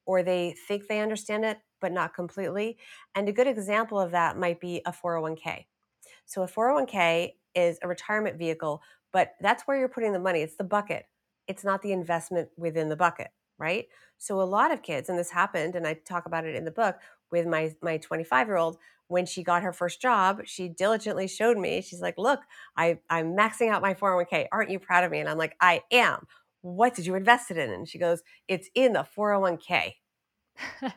[0.06, 2.78] or they think they understand it but not completely.
[3.16, 5.66] And a good example of that might be a 401k
[6.32, 10.42] so a 401k is a retirement vehicle, but that's where you're putting the money.
[10.42, 11.06] It's the bucket.
[11.48, 13.88] It's not the investment within the bucket, right?
[14.18, 16.72] So a lot of kids, and this happened, and I talk about it in the
[16.72, 16.98] book
[17.32, 18.78] with my my 25 year old.
[19.08, 21.82] When she got her first job, she diligently showed me.
[21.82, 22.40] She's like, "Look,
[22.78, 24.48] I I'm maxing out my 401k.
[24.52, 26.28] Aren't you proud of me?" And I'm like, "I am."
[26.62, 27.70] what did you invest it in?
[27.72, 29.94] And she goes, it's in the 401k.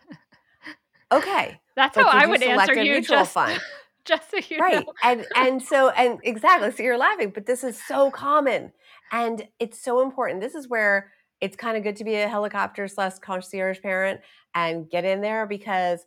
[1.12, 1.60] okay.
[1.74, 3.00] That's how I would answer you.
[3.00, 3.60] Just, fund?
[4.04, 4.84] just so you right.
[4.86, 4.92] know.
[5.02, 6.70] and and so and exactly.
[6.72, 8.72] So you're laughing, but this is so common.
[9.12, 10.40] And it's so important.
[10.40, 14.20] This is where it's kind of good to be a helicopter slash concierge parent
[14.54, 16.00] and get in there because,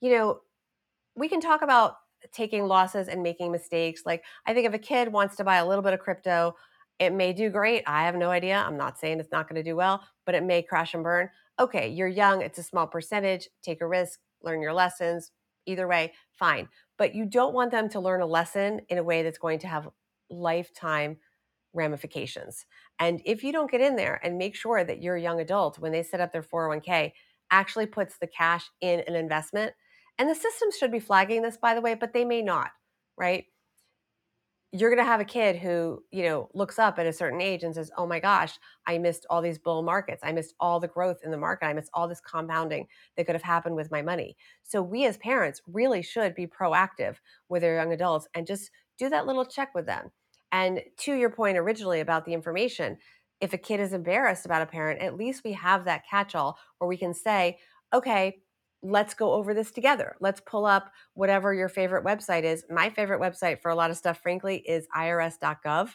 [0.00, 0.40] you know,
[1.14, 1.96] we can talk about
[2.32, 4.02] taking losses and making mistakes.
[4.06, 6.54] Like I think if a kid wants to buy a little bit of crypto,
[6.98, 7.82] it may do great.
[7.86, 8.56] I have no idea.
[8.56, 11.28] I'm not saying it's not going to do well, but it may crash and burn.
[11.58, 15.32] Okay, you're young, it's a small percentage, take a risk, learn your lessons.
[15.66, 16.68] Either way, fine.
[16.98, 19.68] But you don't want them to learn a lesson in a way that's going to
[19.68, 19.88] have
[20.30, 21.18] lifetime
[21.74, 22.66] ramifications.
[22.98, 25.92] And if you don't get in there and make sure that your young adult, when
[25.92, 27.12] they set up their 401k,
[27.50, 29.72] actually puts the cash in an investment,
[30.18, 32.70] and the system should be flagging this, by the way, but they may not,
[33.16, 33.46] right?
[34.74, 37.62] You're going to have a kid who, you know, looks up at a certain age
[37.62, 40.22] and says, "Oh my gosh, I missed all these bull markets.
[40.24, 41.66] I missed all the growth in the market.
[41.66, 45.18] I missed all this compounding that could have happened with my money." So we as
[45.18, 47.18] parents really should be proactive
[47.50, 50.10] with our young adults and just do that little check with them.
[50.52, 52.96] And to your point originally about the information,
[53.40, 56.58] if a kid is embarrassed about a parent, at least we have that catch all
[56.78, 57.58] where we can say,
[57.92, 58.42] okay,
[58.82, 60.16] let's go over this together.
[60.20, 62.64] Let's pull up whatever your favorite website is.
[62.68, 65.90] My favorite website for a lot of stuff, frankly, is irs.gov.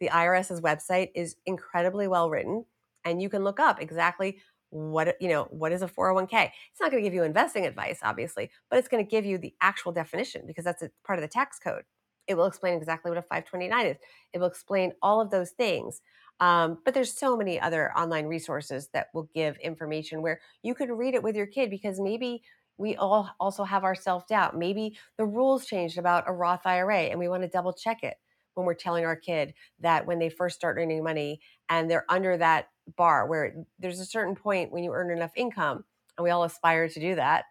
[0.00, 2.66] The IRS's website is incredibly well written,
[3.04, 4.38] and you can look up exactly
[4.70, 8.00] what you know what is a 401k it's not going to give you investing advice
[8.02, 11.22] obviously but it's going to give you the actual definition because that's a part of
[11.22, 11.84] the tax code
[12.26, 13.96] it will explain exactly what a 529 is.
[14.32, 16.00] It will explain all of those things.
[16.40, 20.92] Um, but there's so many other online resources that will give information where you can
[20.92, 22.42] read it with your kid because maybe
[22.78, 24.56] we all also have our self doubt.
[24.56, 28.16] Maybe the rules changed about a Roth IRA and we want to double check it
[28.54, 32.36] when we're telling our kid that when they first start earning money and they're under
[32.36, 35.84] that bar where there's a certain point when you earn enough income
[36.16, 37.44] and we all aspire to do that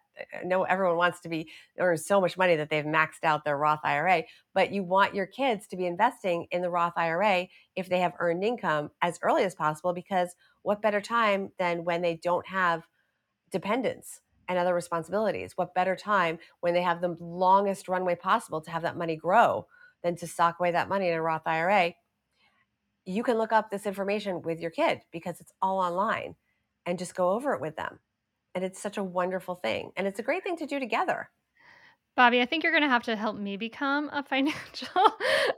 [0.44, 3.80] know everyone wants to be earn so much money that they've maxed out their Roth
[3.84, 4.24] IRA,
[4.54, 8.14] but you want your kids to be investing in the Roth IRA if they have
[8.18, 12.86] earned income as early as possible because what better time than when they don't have
[13.50, 15.52] dependents and other responsibilities?
[15.56, 19.66] What better time when they have the longest runway possible to have that money grow
[20.02, 21.94] than to sock away that money in a Roth IRA?
[23.04, 26.34] You can look up this information with your kid because it's all online
[26.84, 28.00] and just go over it with them
[28.56, 31.30] and it's such a wonderful thing and it's a great thing to do together
[32.18, 34.88] Bobbi, I think you're going to have to help me become a financial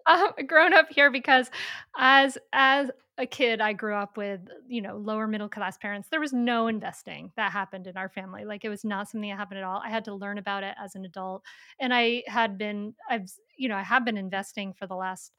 [0.06, 1.50] um, grown up here because
[1.96, 6.08] as as a kid I grew up with, you know, lower middle class parents.
[6.08, 8.44] There was no investing that happened in our family.
[8.44, 9.82] Like it was not something that happened at all.
[9.84, 11.42] I had to learn about it as an adult
[11.80, 15.32] and I had been I've you know, I have been investing for the last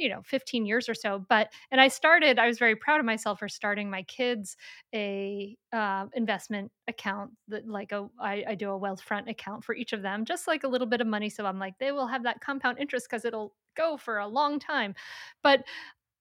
[0.00, 3.06] you know 15 years or so but and i started i was very proud of
[3.06, 4.56] myself for starting my kids
[4.94, 9.92] a uh, investment account that like a I, I do a Wealthfront account for each
[9.92, 12.22] of them just like a little bit of money so i'm like they will have
[12.24, 14.94] that compound interest because it'll go for a long time
[15.42, 15.62] but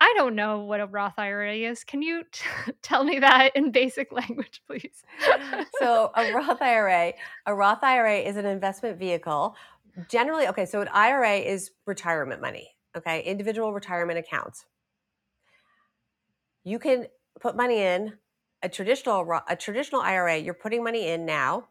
[0.02, 1.84] I don't know what a Roth IRA is.
[1.84, 2.46] Can you t-
[2.82, 5.04] tell me that in basic language, please?
[5.82, 7.12] so, a Roth IRA,
[7.46, 9.58] a Roth IRA is an investment vehicle.
[10.08, 14.66] Generally, okay, so an IRA is retirement money okay, individual retirement accounts.
[16.64, 17.08] You can
[17.40, 18.14] put money in
[18.62, 20.38] a traditional a traditional IRA.
[20.38, 21.70] You're putting money in now,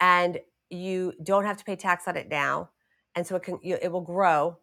[0.00, 0.38] and
[0.70, 2.70] you don't have to pay tax on it now,
[3.14, 4.58] and so it can you, it will grow,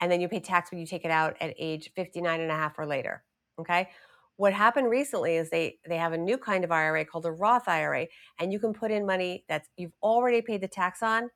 [0.00, 2.54] and then you pay tax when you take it out at age 59 and a
[2.54, 3.24] half or later.
[3.60, 3.88] Okay.
[4.36, 7.68] What happened recently is they they have a new kind of IRA called a Roth
[7.68, 8.08] IRA,
[8.40, 11.30] and you can put in money that's you've already paid the tax on,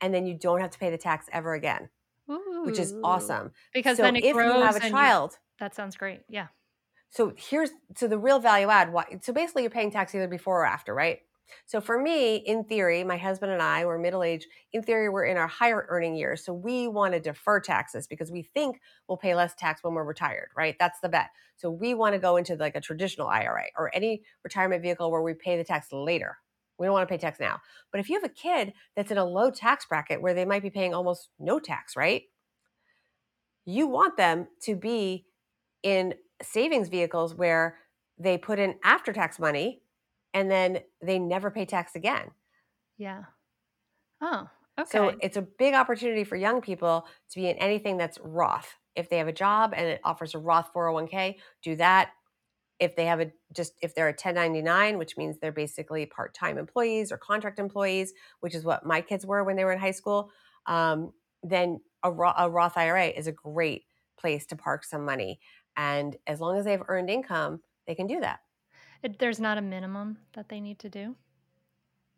[0.00, 1.88] and then you don't have to pay the tax ever again.
[2.30, 2.64] Ooh.
[2.64, 3.52] which is awesome.
[3.72, 6.20] Because so then if you have a child, you, that sounds great.
[6.28, 6.48] Yeah.
[7.10, 8.92] So here's so the real value add.
[8.92, 9.18] Why?
[9.22, 11.20] So basically, you're paying tax either before or after, right?
[11.64, 14.46] So for me, in theory, my husband and I were middle age.
[14.72, 18.30] In theory, we're in our higher earning years, so we want to defer taxes because
[18.30, 20.76] we think we'll pay less tax when we're retired, right?
[20.78, 21.30] That's the bet.
[21.56, 25.22] So we want to go into like a traditional IRA or any retirement vehicle where
[25.22, 26.36] we pay the tax later.
[26.78, 27.60] We don't want to pay tax now.
[27.90, 30.62] But if you have a kid that's in a low tax bracket where they might
[30.62, 32.22] be paying almost no tax, right?
[33.64, 35.26] You want them to be
[35.82, 37.78] in savings vehicles where
[38.18, 39.82] they put in after tax money
[40.34, 42.30] and then they never pay tax again.
[42.98, 43.24] Yeah.
[44.20, 44.48] Oh,
[44.78, 44.88] okay.
[44.90, 48.74] So it's a big opportunity for young people to be in anything that's Roth.
[48.94, 52.10] If they have a job and it offers a Roth 401k, do that
[52.78, 57.10] if they have a just if they're a 1099 which means they're basically part-time employees
[57.10, 60.30] or contract employees which is what my kids were when they were in high school
[60.66, 61.12] um,
[61.42, 63.84] then a, a roth ira is a great
[64.18, 65.40] place to park some money
[65.76, 68.40] and as long as they've earned income they can do that.
[69.02, 71.14] It, there's not a minimum that they need to do,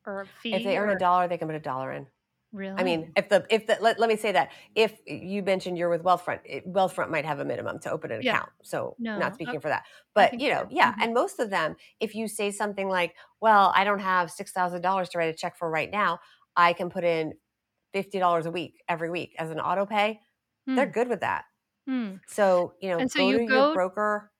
[0.07, 0.55] or a fee.
[0.55, 2.07] If they earn or, a dollar, they can put a dollar in.
[2.53, 5.77] Really, I mean, if the if the let, let me say that if you mentioned
[5.79, 8.37] you're with Wealthfront, it- Wealthfront might have a minimum to open an Yeah.
[8.37, 8.51] account.
[8.63, 9.85] So No, not speaking uh, for that,
[10.15, 10.69] but you know, so.
[10.71, 10.93] yeah.
[10.93, 11.03] Mhm.
[11.03, 14.83] And most of them, if you say something like, "Well, I don't have six thousand
[14.83, 16.21] dollars to write a check for right now,"
[16.57, 17.35] I can put in
[17.93, 20.21] fifty dollars a week every week as an auto pay.
[20.67, 20.93] They're Hmm.
[20.93, 21.45] good with that.
[21.87, 22.17] Hmm.
[22.27, 24.31] So you know, And so go you to go- your broker.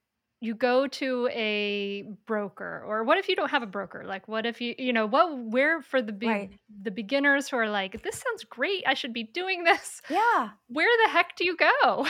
[0.41, 4.47] You go to a broker or what if you don't have a broker like what
[4.47, 6.51] if you you know what where for the be- Right.
[6.83, 10.51] the beginners who are like this sounds great i should be doing this Yeah.
[10.69, 12.07] where the heck do you go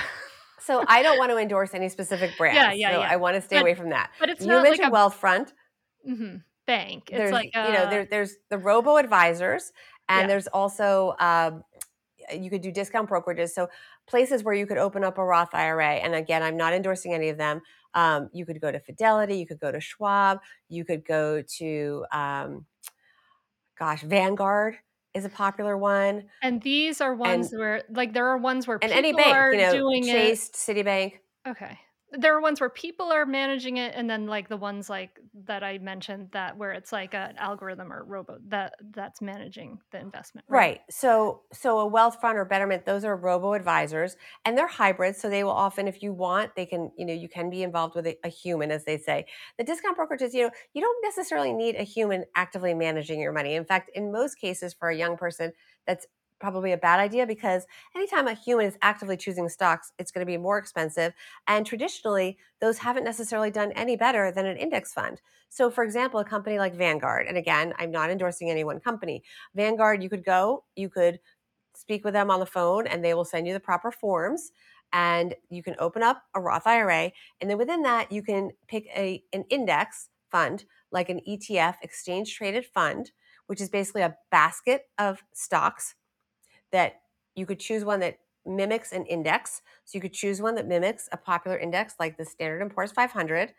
[0.61, 2.57] So I don't want to endorse any specific brands.
[2.57, 3.09] Yeah, yeah, so yeah.
[3.11, 4.11] I want to stay But away from that.
[4.19, 5.53] but it's you not like mentioned a Wealthfront.
[6.07, 9.73] mhm, bank it's there's like you know there, there's the robo advisors
[10.11, 10.27] and Yeah.
[10.27, 11.63] there's also um,
[12.35, 13.69] you could do discount brokerages so
[14.09, 17.29] places where you could open up a roth ira and again i'm not endorsing any
[17.29, 17.61] of them.
[17.95, 22.05] Um, you could go to fidelity you could go to schwab you could go to
[22.13, 22.67] um,
[23.79, 24.77] gosh vanguard
[25.15, 26.25] is a popular one.
[26.43, 29.53] And these are ones where like there are ones where and people any bank are
[29.53, 31.15] you know doing chase citibank.
[31.47, 31.79] Okay
[32.13, 35.63] there are ones where people are managing it and then like the ones like that
[35.63, 40.47] i mentioned that where it's like an algorithm or robo that that's managing the investment
[40.51, 40.81] Right.
[40.89, 45.19] So so a Wealthfront or betterment, those are robo advisors and they're hybrids.
[45.21, 47.95] So they will often, if you want, they can, you know, you can be involved
[47.95, 49.27] with a, a human, as they say.
[49.59, 53.57] The discount brokerages, you know, you don't necessarily need a human actively managing your money.
[53.57, 55.53] In fact, in most cases for a young person,
[55.87, 56.07] that's
[56.39, 60.31] probably a bad idea because anytime a human is actively choosing stocks, it's going to
[60.31, 61.13] be more expensive.
[61.47, 65.21] And traditionally, those haven't necessarily done any better than an index fund.
[65.49, 69.23] So, for example, a company like Vanguard, and again, I'm not endorsing any one company,
[69.55, 71.21] Vanguard, you could go, you could
[71.75, 74.53] speak with them on the phone, and they will send you the proper forms.
[74.93, 77.13] And you can open up a Roth IRA.
[77.41, 82.35] And then within that, you can pick a, an index fund, like an ETF, exchange
[82.35, 83.13] traded fund,
[83.47, 85.95] which is basically a basket of stocks
[86.73, 87.01] that
[87.35, 89.63] you could choose one that mimics an index.
[89.85, 92.93] So you could choose one that mimics a popular index like the Standard & Poor's
[92.93, 93.53] 500.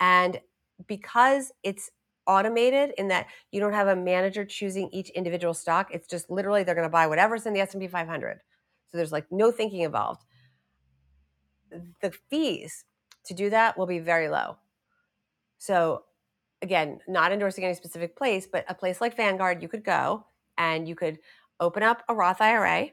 [0.00, 0.40] And
[0.86, 1.90] because it's
[2.26, 6.62] automated in that you don't have a manager choosing each individual stock, it's just literally
[6.62, 8.40] they're going to buy whatever's in the S&P 500.
[8.88, 10.24] So there's like no thinking involved.
[12.00, 12.84] The fees
[13.24, 14.56] to do that will be very low.
[15.58, 16.04] So
[16.62, 20.24] again, not endorsing any specific place, but a place like Vanguard, you could go
[20.56, 21.18] and you could
[21.60, 22.90] open up a Roth IRA.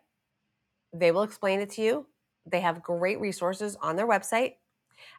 [0.93, 2.07] They will explain it to you.
[2.45, 4.53] They have great resources on their website.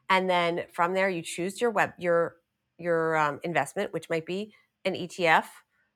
[0.09, 2.36] And then from there, you choose your web your
[2.78, 5.44] your um, investment, which might be an ETF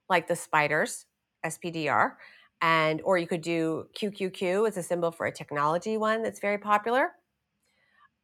[0.09, 1.07] like the Spiders
[1.44, 2.12] SPDR,
[2.61, 4.68] and or you could do QQQ.
[4.68, 7.12] It's a symbol for a technology one that's very popular,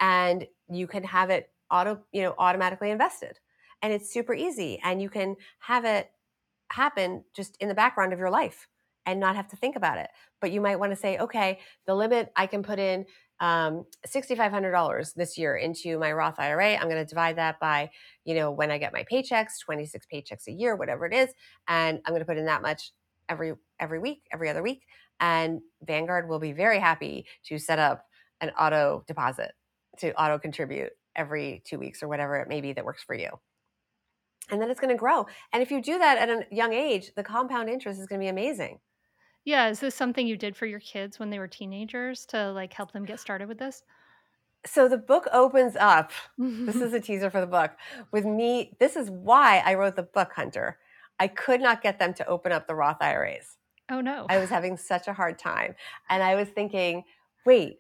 [0.00, 3.38] and you can have it auto you know automatically invested,
[3.82, 6.10] and it's super easy, and you can have it
[6.72, 8.66] happen just in the background of your life
[9.06, 10.08] and not have to think about it.
[10.40, 13.06] But you might want to say, okay, the limit I can put in
[13.40, 16.74] um, $6,500 this year into my Roth IRA.
[16.74, 17.90] I'm going to divide that by,
[18.24, 21.30] you know, when I get my paychecks, 26 paychecks a year, whatever it is,
[21.68, 22.92] and I'm going to put in that much
[23.28, 24.82] every every week, every other week,
[25.20, 28.06] and Vanguard will be very happy to set up
[28.40, 29.52] an auto deposit
[29.98, 33.30] to auto contribute every 2 weeks or whatever it may be that works for you.
[34.50, 35.26] And then it's going to grow.
[35.52, 38.24] And if you do that at a young age, the compound interest is going to
[38.24, 38.78] be amazing.
[39.46, 42.72] Yeah, is this something you did for your kids when they were teenagers to like
[42.72, 43.84] help them get started with this?
[44.66, 46.10] So the book opens up.
[46.36, 47.70] This is a teaser for the book
[48.10, 48.76] with me.
[48.80, 50.78] This is why I wrote the book, Hunter.
[51.20, 53.56] I could not get them to open up the Roth IRAs.
[53.88, 54.26] oh no.
[54.28, 55.76] I was having such a hard time.
[56.10, 57.04] And I was thinking,
[57.46, 57.78] wait,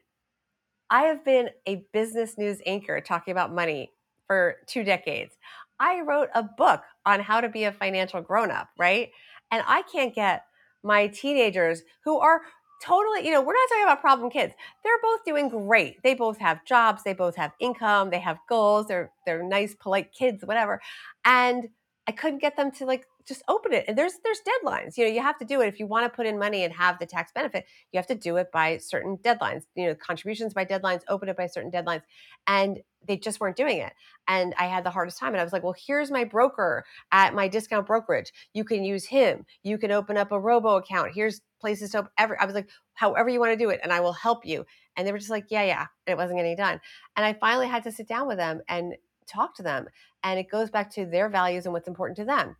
[0.88, 3.90] I have been a business news anchor talking about money
[4.28, 5.34] for two decades.
[5.80, 9.10] I wrote a book on how to be a financial grown up, right?
[9.50, 10.44] And I can't get
[10.86, 12.42] my teenagers who are
[12.82, 14.54] totally, you know, we're not talking about problem kids.
[14.84, 16.02] They're both doing great.
[16.02, 20.12] They both have jobs, they both have income, they have goals, they're they're nice, polite
[20.12, 20.80] kids, whatever.
[21.24, 21.68] And
[22.08, 23.84] I couldn't get them to like just open it.
[23.88, 24.96] And there's there's deadlines.
[24.96, 26.72] You know, you have to do it if you want to put in money and
[26.72, 27.66] have the tax benefit.
[27.92, 29.64] You have to do it by certain deadlines.
[29.74, 32.02] You know, contributions by deadlines, open it by certain deadlines,
[32.46, 33.92] and they just weren't doing it.
[34.28, 35.32] And I had the hardest time.
[35.32, 38.32] And I was like, well, here's my broker at my discount brokerage.
[38.52, 39.44] You can use him.
[39.62, 41.12] You can open up a robo account.
[41.14, 42.36] Here's places to open every.
[42.38, 44.64] I was like, however you want to do it, and I will help you.
[44.96, 45.86] And they were just like, yeah, yeah.
[46.06, 46.80] And it wasn't getting done.
[47.16, 48.94] And I finally had to sit down with them and
[49.26, 49.86] talk to them.
[50.24, 52.56] And it goes back to their values and what's important to them.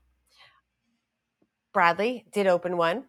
[1.73, 3.05] Bradley did open one.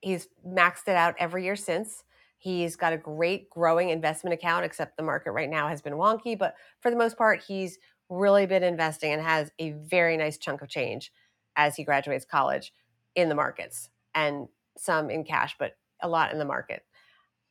[0.00, 2.04] He's maxed it out every year since.
[2.40, 6.38] He's got a great growing investment account, except the market right now has been wonky.
[6.38, 7.78] But for the most part, he's
[8.08, 11.12] really been investing and has a very nice chunk of change
[11.56, 12.72] as he graduates college
[13.14, 16.82] in the markets and some in cash, but a lot in the market.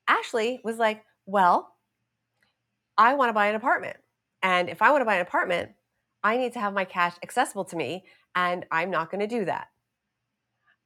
[0.07, 1.75] Ashley was like, Well,
[2.97, 3.97] I want to buy an apartment.
[4.41, 5.69] And if I want to buy an apartment,
[6.23, 9.45] I need to have my cash accessible to me, and I'm not going to do
[9.45, 9.67] that.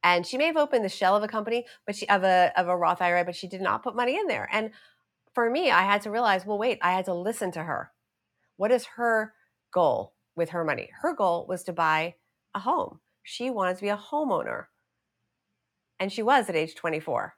[0.04, 2.68] And she may have opened the shell of a company, but she of a of
[2.68, 4.50] a Roth IRA, but she did not put money in there.
[4.52, 4.72] And
[5.34, 7.92] for me, I had to realize, well, wait, I had to listen to her.
[8.58, 9.34] What is her
[9.74, 10.90] goal with her money?
[11.02, 12.16] Her goal was to buy
[12.54, 13.00] a home.
[13.24, 14.66] She wanted to be a homeowner.
[16.00, 17.36] And she was at age 24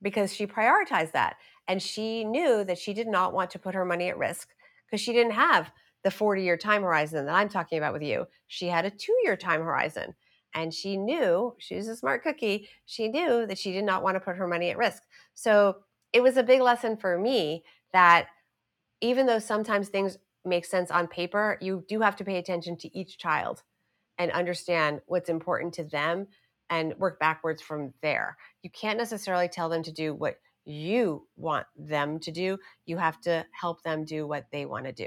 [0.00, 1.36] because she prioritized that.
[1.66, 4.48] And she knew that she did not want to put her money at risk
[4.86, 5.70] because she didn't have
[6.04, 8.26] the 40 year time horizon that I'm talking about with you.
[8.46, 10.14] She had a two year time horizon.
[10.54, 14.16] And she knew, she was a smart cookie, she knew that she did not want
[14.16, 15.02] to put her money at risk.
[15.34, 15.78] So
[16.12, 18.28] it was a big lesson for me that
[19.00, 22.98] even though sometimes things make sense on paper, you do have to pay attention to
[22.98, 23.62] each child
[24.18, 26.26] and understand what's important to them
[26.70, 28.36] and work backwards from there.
[28.62, 32.58] You can't necessarily tell them to do what you want them to do.
[32.84, 35.06] You have to help them do what they want to do.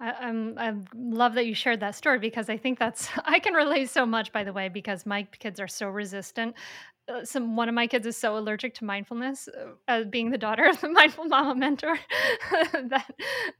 [0.00, 3.54] I, I'm, I love that you shared that story because I think that's I can
[3.54, 4.32] relate so much.
[4.32, 6.54] By the way, because my kids are so resistant.
[7.08, 9.48] Uh, some one of my kids is so allergic to mindfulness,
[9.88, 11.98] uh, being the daughter of the mindful mama mentor,
[12.72, 13.10] that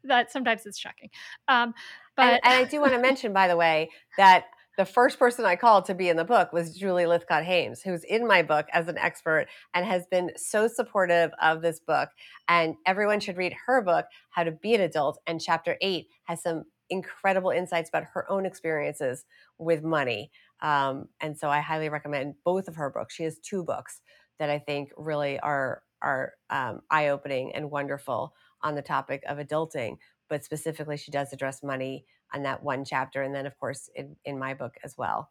[0.05, 1.11] that sometimes it's shocking.
[1.49, 1.75] Um,
[2.17, 4.45] but and, and I do want to mention, by the way, that
[4.79, 8.05] the first person I called to be in the book was Julie Lythcott Haims, who's
[8.05, 12.11] in my book as an expert and has been so supportive of this book.
[12.47, 15.19] And everyone should read her book, How to Be an Adult.
[15.27, 19.25] And chapter eight has some incredible insights about her own experiences
[19.59, 20.31] with money.
[20.63, 23.15] Um, and so I highly recommend both of her books.
[23.15, 24.01] She has two books
[24.39, 29.39] that I think really are are um, eye opening and wonderful on the topic of
[29.39, 29.97] adulting.
[30.29, 32.05] But specifically, she does address money
[32.35, 35.31] on that one chapter and then of course in, in my book as well.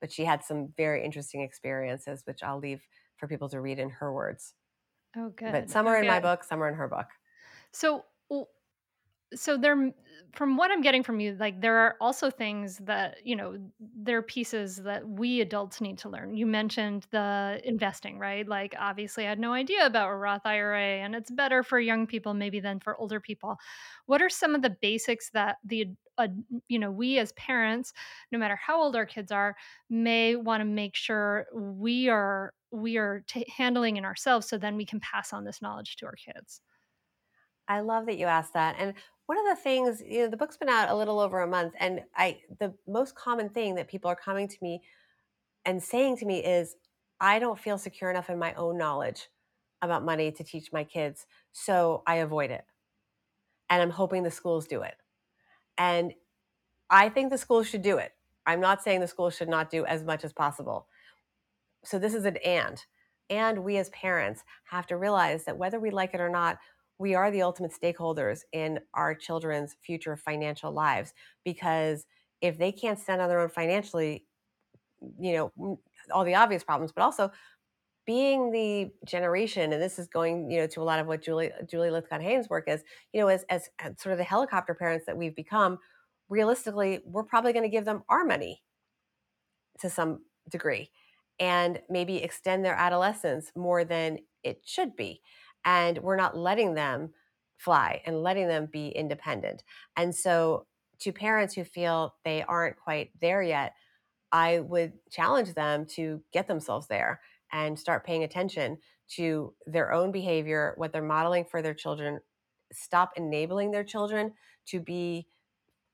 [0.00, 2.82] But she had some very interesting experiences which i'll leave
[3.16, 4.54] for people to read in her words.
[5.16, 5.52] Oh good.
[5.52, 7.06] but some are in my book some are in her book.
[7.72, 8.04] So
[9.34, 9.92] so there
[10.32, 13.56] from what i'm getting from you like there are also things that you know
[13.96, 16.36] there are pieces that we adults need to learn.
[16.36, 18.46] You mentioned the investing right?
[18.48, 22.06] Like obviously i had no idea about a roth ira and it's better for young
[22.06, 23.56] people maybe than for older people.
[24.06, 26.28] What are some of the basics that the uh,
[26.68, 27.92] you know we as parents
[28.30, 29.56] no matter how old our kids are
[29.88, 34.76] may want to make sure we are we are t- handling in ourselves so then
[34.76, 36.60] we can pass on this knowledge to our kids?
[37.68, 38.76] I love that you asked that.
[38.78, 38.94] And
[39.26, 41.74] one of the things, you know, the book's been out a little over a month,
[41.78, 44.82] and I the most common thing that people are coming to me
[45.64, 46.76] and saying to me is,
[47.20, 49.28] I don't feel secure enough in my own knowledge
[49.80, 52.64] about money to teach my kids, so I avoid it.
[53.70, 54.96] And I'm hoping the schools do it.
[55.78, 56.14] And
[56.90, 58.12] I think the schools should do it.
[58.46, 60.88] I'm not saying the schools should not do as much as possible.
[61.84, 62.84] so this is an and.
[63.30, 66.58] And we as parents have to realize that whether we like it or not,
[67.02, 71.12] we are the ultimate stakeholders in our children's future financial lives
[71.44, 72.06] because
[72.40, 74.24] if they can't stand on their own financially,
[75.18, 75.78] you know, mm,
[76.12, 77.30] all the obvious problems, but also
[78.06, 81.52] being the generation, and this is going, you know, to a lot of what Julie
[81.68, 82.82] Julie Lythcott-Haims' work is,
[83.12, 85.78] you know, as as sort of the helicopter parents that we've become,
[86.28, 88.62] realistically, we're probably going to give them our money
[89.80, 90.90] to some degree
[91.38, 95.20] and maybe extend their adolescence more than it should be.
[95.64, 97.10] And we're not letting them
[97.56, 99.62] fly and letting them be independent.
[99.96, 100.66] And so,
[101.00, 103.74] to parents who feel they aren't quite there yet,
[104.30, 107.20] I would challenge them to get themselves there
[107.52, 108.78] and start paying attention
[109.16, 112.20] to their own behavior, what they're modeling for their children,
[112.72, 114.32] stop enabling their children
[114.66, 115.26] to be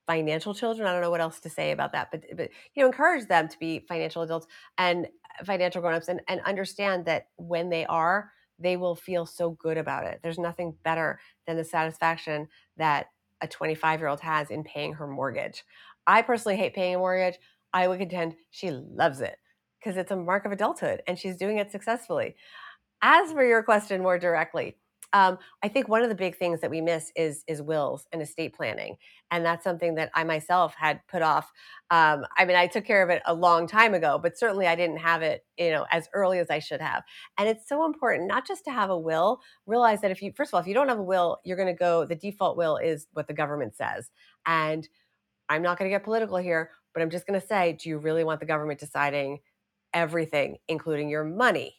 [0.07, 0.87] financial children.
[0.87, 3.47] I don't know what else to say about that, but but you know, encourage them
[3.47, 4.47] to be financial adults
[4.77, 5.07] and
[5.45, 10.05] financial grown-ups and, and understand that when they are, they will feel so good about
[10.05, 10.19] it.
[10.21, 12.47] There's nothing better than the satisfaction
[12.77, 13.07] that
[13.41, 15.63] a 25 year old has in paying her mortgage.
[16.07, 17.39] I personally hate paying a mortgage.
[17.73, 19.37] I would contend she loves it
[19.79, 22.35] because it's a mark of adulthood and she's doing it successfully.
[23.01, 24.77] As for your question more directly,
[25.13, 28.21] um, I think one of the big things that we miss is is wills and
[28.21, 28.97] estate planning,
[29.31, 31.51] and that's something that I myself had put off.
[31.89, 34.75] Um, I mean, I took care of it a long time ago, but certainly I
[34.75, 37.03] didn't have it, you know, as early as I should have.
[37.37, 39.41] And it's so important not just to have a will.
[39.65, 41.67] Realize that if you, first of all, if you don't have a will, you're going
[41.67, 42.05] to go.
[42.05, 44.11] The default will is what the government says,
[44.45, 44.87] and
[45.49, 47.97] I'm not going to get political here, but I'm just going to say, do you
[47.97, 49.39] really want the government deciding
[49.91, 51.77] everything, including your money?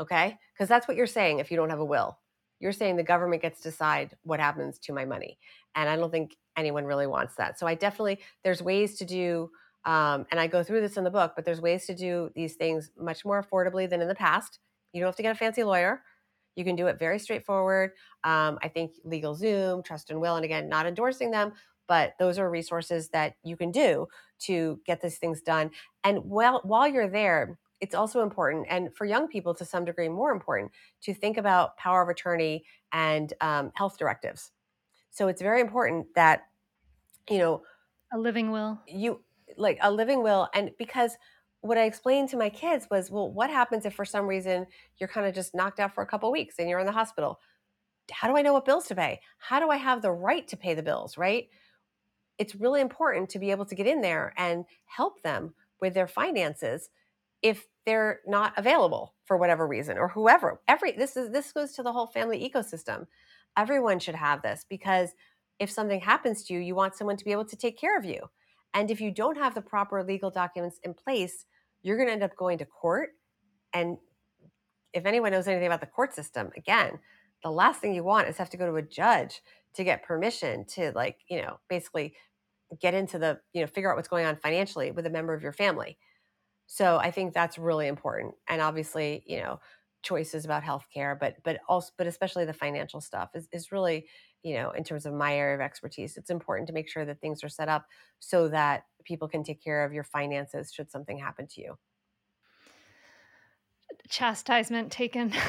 [0.00, 2.18] Okay, because that's what you're saying if you don't have a will
[2.60, 5.38] you're saying the government gets to decide what happens to my money.
[5.74, 7.58] And I don't think anyone really wants that.
[7.58, 9.50] So I definitely, there's ways to do,
[9.84, 12.54] um, and I go through this in the book, but there's ways to do these
[12.54, 14.58] things much more affordably than in the past.
[14.92, 16.02] You don't have to get a fancy lawyer.
[16.56, 17.92] You can do it very straightforward.
[18.24, 21.52] Um, I think LegalZoom Trust and Will, and again, not endorsing them,
[21.86, 24.08] but those are resources that you can do
[24.40, 25.70] to get these things done.
[26.02, 30.08] And while while you're there, it's also important, and for young people to some degree
[30.08, 30.72] more important,
[31.02, 34.52] to think about power of attorney and um, health directives.
[35.10, 36.42] So it's very important that,
[37.30, 37.62] you know,
[38.12, 38.80] a living will.
[38.86, 39.22] You
[39.56, 41.16] like a living will, and because
[41.60, 44.66] what I explained to my kids was, well, what happens if for some reason
[44.98, 47.40] you're kind of just knocked out for a couple weeks and you're in the hospital?
[48.10, 49.20] How do I know what bills to pay?
[49.38, 51.48] How do I have the right to pay the bills, right?
[52.38, 56.06] It's really important to be able to get in there and help them with their
[56.06, 56.90] finances
[57.42, 61.82] if they're not available for whatever reason or whoever every this is this goes to
[61.82, 63.06] the whole family ecosystem.
[63.56, 65.10] Everyone should have this because
[65.58, 68.04] if something happens to you you want someone to be able to take care of
[68.04, 68.20] you.
[68.74, 71.46] And if you don't have the proper legal documents in place
[71.82, 73.10] you're going to end up going to court.
[73.72, 73.98] And
[74.92, 76.98] if anyone knows anything about the court system again
[77.42, 79.40] the last thing you want is have to go to a judge
[79.74, 82.14] to get permission to like you know basically
[82.80, 85.42] get into the you know figure out what's going on financially with a member of
[85.42, 85.96] your family
[86.70, 88.34] so I think that's really important.
[88.46, 89.58] And obviously, you know,
[90.02, 94.06] choices about healthcare, but but also but especially the financial stuff is, is really,
[94.42, 97.22] you know, in terms of my area of expertise, it's important to make sure that
[97.22, 97.86] things are set up
[98.20, 101.78] so that people can take care of your finances should something happen to you.
[104.10, 105.32] Chastisement taken.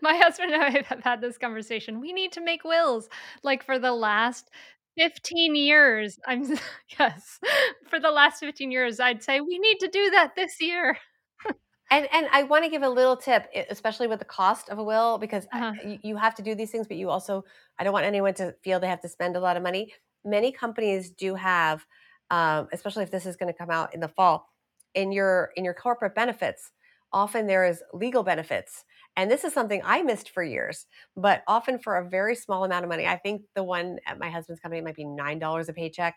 [0.00, 2.00] my husband and I have had this conversation.
[2.00, 3.10] We need to make wills.
[3.42, 4.50] Like for the last
[4.98, 6.18] 15 years.
[6.26, 6.42] I'm
[6.98, 7.38] yes.
[7.88, 10.98] For the last 15 years, I'd say we need to do that this year.
[11.90, 14.84] and and I want to give a little tip, especially with the cost of a
[14.84, 15.72] will, because uh-huh.
[15.84, 17.44] you, you have to do these things, but you also
[17.78, 19.92] I don't want anyone to feel they have to spend a lot of money.
[20.24, 21.86] Many companies do have,
[22.30, 24.50] um, especially if this is going to come out in the fall,
[24.94, 26.72] in your in your corporate benefits.
[27.12, 28.84] Often there is legal benefits
[29.16, 30.86] and this is something I missed for years,
[31.16, 33.06] but often for a very small amount of money.
[33.06, 36.16] I think the one at my husband's company might be $9 a paycheck.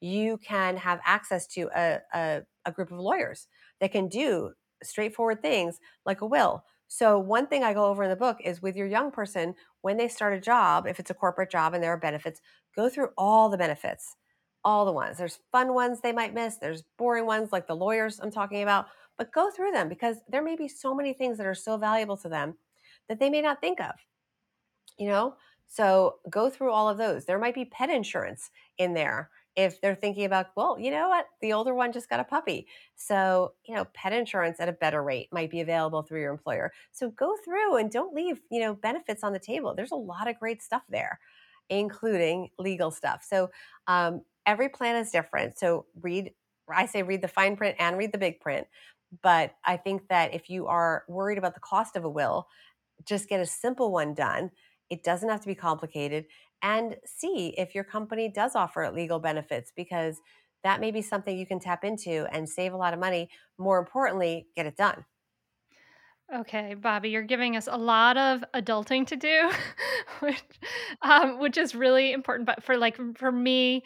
[0.00, 3.46] You can have access to a, a, a group of lawyers
[3.80, 4.50] that can do
[4.82, 6.64] straightforward things like a will.
[6.88, 9.96] So, one thing I go over in the book is with your young person, when
[9.96, 12.40] they start a job, if it's a corporate job and there are benefits,
[12.76, 14.16] go through all the benefits,
[14.64, 15.16] all the ones.
[15.18, 18.86] There's fun ones they might miss, there's boring ones like the lawyers I'm talking about
[19.18, 22.16] but go through them because there may be so many things that are so valuable
[22.18, 22.54] to them
[23.08, 23.94] that they may not think of.
[24.98, 25.34] You know,
[25.66, 27.24] so go through all of those.
[27.24, 31.26] There might be pet insurance in there if they're thinking about, well, you know what,
[31.40, 32.66] the older one just got a puppy.
[32.96, 36.72] So, you know, pet insurance at a better rate might be available through your employer.
[36.92, 39.74] So go through and don't leave, you know, benefits on the table.
[39.74, 41.20] There's a lot of great stuff there,
[41.68, 43.24] including legal stuff.
[43.28, 43.50] So
[43.86, 45.56] um, every plan is different.
[45.56, 46.32] So read,
[46.68, 48.66] I say read the fine print and read the big print
[49.22, 52.48] But I think that if you are worried about the cost of a will,
[53.04, 54.50] just get a simple one done.
[54.90, 56.26] It doesn't have to be complicated.
[56.62, 60.20] And see if your company does offer legal benefits because
[60.62, 63.28] that may be something you can tap into and save a lot of money.
[63.58, 65.04] More importantly, get it done.
[66.34, 69.50] Okay, Bobbi, you're giving us a lot of adulting to do,
[70.20, 70.42] which,
[71.02, 72.46] um, which is really important.
[72.46, 73.84] But for like for me,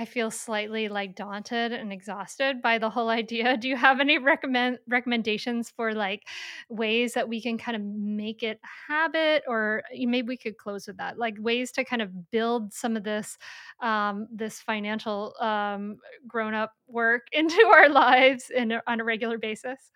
[0.00, 3.58] I feel slightly like daunted and exhausted by the whole idea.
[3.58, 6.26] Do you have any recommend recommendations for like
[6.70, 10.96] ways that we can kind of make it habit, or maybe we could close with
[10.96, 13.36] that, like ways to kind of build some of this
[13.82, 19.90] um, this financial um, grown up work into our lives in on a regular basis?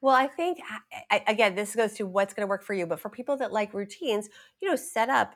[0.00, 0.58] Well, I think
[1.10, 2.86] I, again, this goes to what's going to work for you.
[2.86, 4.28] But for people that like routines,
[4.60, 5.34] you know, set up,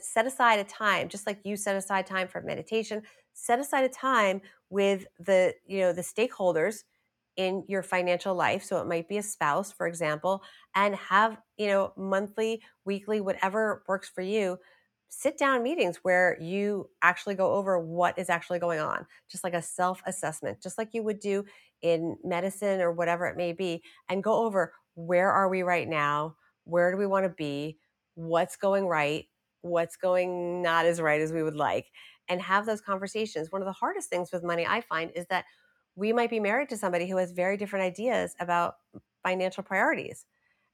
[0.00, 3.02] set aside a time, just like you set aside time for meditation.
[3.32, 6.84] Set aside a time with the, you know, the stakeholders
[7.36, 8.62] in your financial life.
[8.62, 10.42] So it might be a spouse, for example,
[10.74, 14.58] and have, you know, monthly, weekly, whatever works for you.
[15.08, 19.54] Sit down meetings where you actually go over what is actually going on, just like
[19.54, 21.44] a self assessment, just like you would do
[21.82, 26.36] in medicine or whatever it may be, and go over where are we right now?
[26.64, 27.78] Where do we want to be?
[28.14, 29.26] What's going right?
[29.64, 31.90] What's going not as right as we would like?
[32.28, 33.50] And have those conversations.
[33.50, 35.46] One of the hardest things with money I find is that
[35.96, 38.76] we might be married to somebody who has very different ideas about
[39.22, 40.26] financial priorities.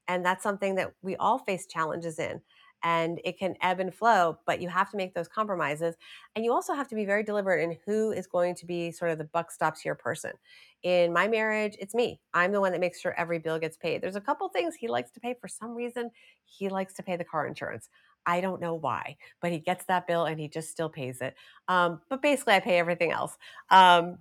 [0.09, 2.41] And that's something that we all face challenges in.
[2.83, 5.95] And it can ebb and flow, but you have to make those compromises.
[6.35, 9.11] And you also have to be very deliberate in who is going to be sort
[9.11, 10.33] of the buck stops here person.
[10.83, 12.19] In my marriage, it's me.
[12.33, 14.01] I'm the one that makes sure every bill gets paid.
[14.01, 16.09] There's a couple things he likes to pay for some reason.
[16.45, 17.87] He likes to pay the car insurance.
[18.25, 21.35] I don't know why, but he gets that bill and he just still pays it.
[21.67, 23.37] Um, but basically, I pay everything else.
[23.69, 24.19] Um,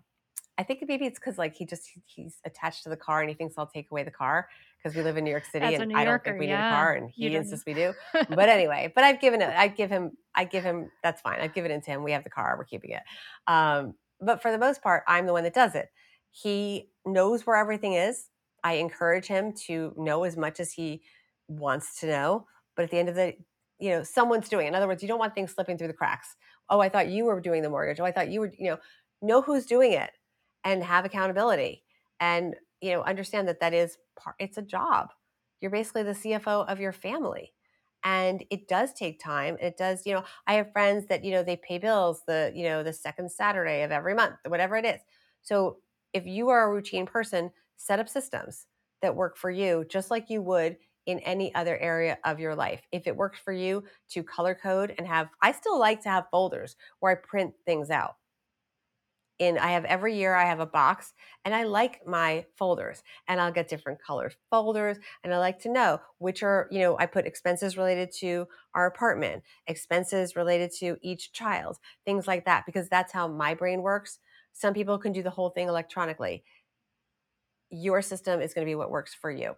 [0.58, 3.34] I think maybe it's because like he just he's attached to the car and he
[3.34, 5.96] thinks I'll take away the car because we live in New York City As and
[5.96, 7.94] I don't think we need a car and he insists we do.
[8.12, 9.50] But anyway, but I've given it.
[9.56, 10.12] I give him.
[10.34, 10.90] I give him.
[11.02, 11.40] That's fine.
[11.40, 12.02] I've given it to him.
[12.02, 12.56] We have the car.
[12.58, 13.02] We're keeping it.
[13.46, 15.88] Um, but for the most part, I'm the one that does it.
[16.30, 18.28] He knows where everything is.
[18.62, 21.02] I encourage him to know as much as he
[21.48, 22.46] wants to know.
[22.76, 23.34] But at the end of the,
[23.80, 24.66] you know, someone's doing.
[24.66, 26.36] In other words, you don't want things slipping through the cracks.
[26.68, 28.00] Oh, I thought you were doing the mortgage.
[28.00, 28.52] Oh, I thought you were.
[28.58, 28.78] You know,
[29.22, 30.10] know who's doing it
[30.64, 31.82] and have accountability
[32.20, 35.08] and you know understand that that is part it's a job
[35.60, 37.52] you're basically the cfo of your family
[38.04, 41.42] and it does take time it does you know i have friends that you know
[41.42, 45.00] they pay bills the you know the second saturday of every month whatever it is
[45.42, 45.78] so
[46.12, 48.66] if you are a routine person set up systems
[49.02, 50.76] that work for you just like you would
[51.06, 54.94] in any other area of your life if it works for you to color code
[54.98, 58.16] and have i still like to have folders where i print things out
[59.40, 63.40] in I have every year I have a box and I like my folders and
[63.40, 67.06] I'll get different colored folders and I like to know which are, you know, I
[67.06, 72.88] put expenses related to our apartment, expenses related to each child, things like that because
[72.90, 74.18] that's how my brain works.
[74.52, 76.44] Some people can do the whole thing electronically.
[77.70, 79.54] Your system is going to be what works for you.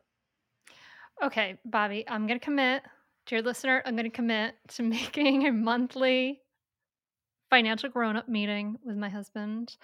[1.23, 2.83] Okay, Bobbi, I'm going to commit.
[3.27, 6.43] Dear listener, I'm going to commit to making a monthly
[7.51, 9.77] financial grown-up meeting with my husband.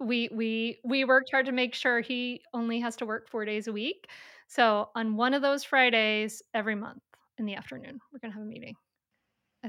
[0.00, 3.68] We we we worked hard to make sure he only has to work 4 days
[3.68, 4.08] a week.
[4.48, 7.02] So, on one of those Fridays every month
[7.38, 8.76] in the afternoon, we're going to have a meeting.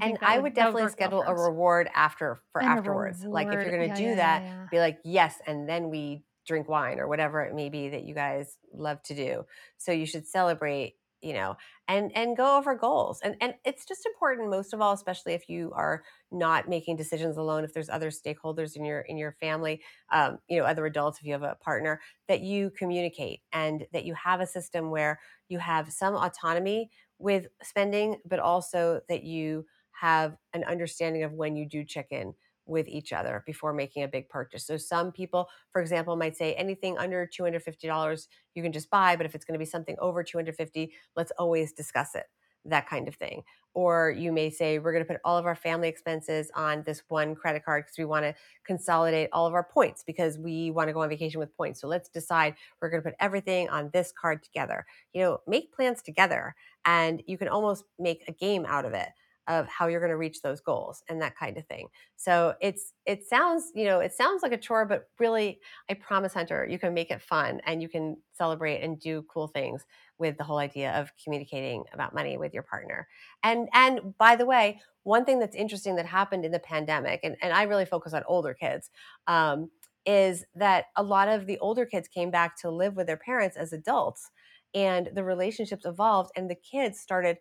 [0.00, 3.26] And I would would definitely well schedule a reward after for And afterwards.
[3.30, 4.68] Like if you're going Yeah, to do yeah, yeah, that, yeah.
[4.70, 8.14] be like, "Yes," and then we drink wine or whatever it may be that you
[8.14, 9.44] guys love to do.
[9.78, 11.56] So you should celebrate, you know,
[11.88, 13.20] and and go over goals.
[13.22, 17.36] And and it's just important most of all especially if you are not making decisions
[17.36, 19.82] alone if there's other stakeholders in your in your family,
[20.12, 24.04] um, you know, other adults if you have a partner that you communicate and that
[24.04, 29.64] you have a system where you have some autonomy with spending but also that you
[29.92, 32.34] have an understanding of when you do check in
[32.70, 34.66] with each other before making a big purchase.
[34.66, 39.26] So some people, for example, might say anything under $250 you can just buy, but
[39.26, 42.26] if it's going to be something over 250, let's always discuss it.
[42.64, 43.42] That kind of thing.
[43.72, 47.02] Or you may say we're going to put all of our family expenses on this
[47.08, 48.34] one credit card because we want to
[48.66, 51.80] consolidate all of our points because we want to go on vacation with points.
[51.80, 54.84] So let's decide we're going to put everything on this card together.
[55.14, 56.54] You know, make plans together
[56.84, 59.08] and you can almost make a game out of it
[59.50, 61.88] of how you're going to reach those goals and that kind of thing.
[62.14, 65.58] So it's it sounds, you know, it sounds like a chore, but really,
[65.90, 69.48] I promise, Hunter, you can make it fun and you can celebrate and do cool
[69.48, 69.84] things
[70.18, 73.08] with the whole idea of communicating about money with your partner.
[73.42, 77.36] And and by the way, one thing that's interesting that happened in the pandemic, and,
[77.42, 78.88] and I really focus on older kids,
[79.26, 79.68] um,
[80.06, 83.56] is that a lot of the older kids came back to live with their parents
[83.56, 84.30] as adults
[84.74, 87.38] and the relationships evolved and the kids started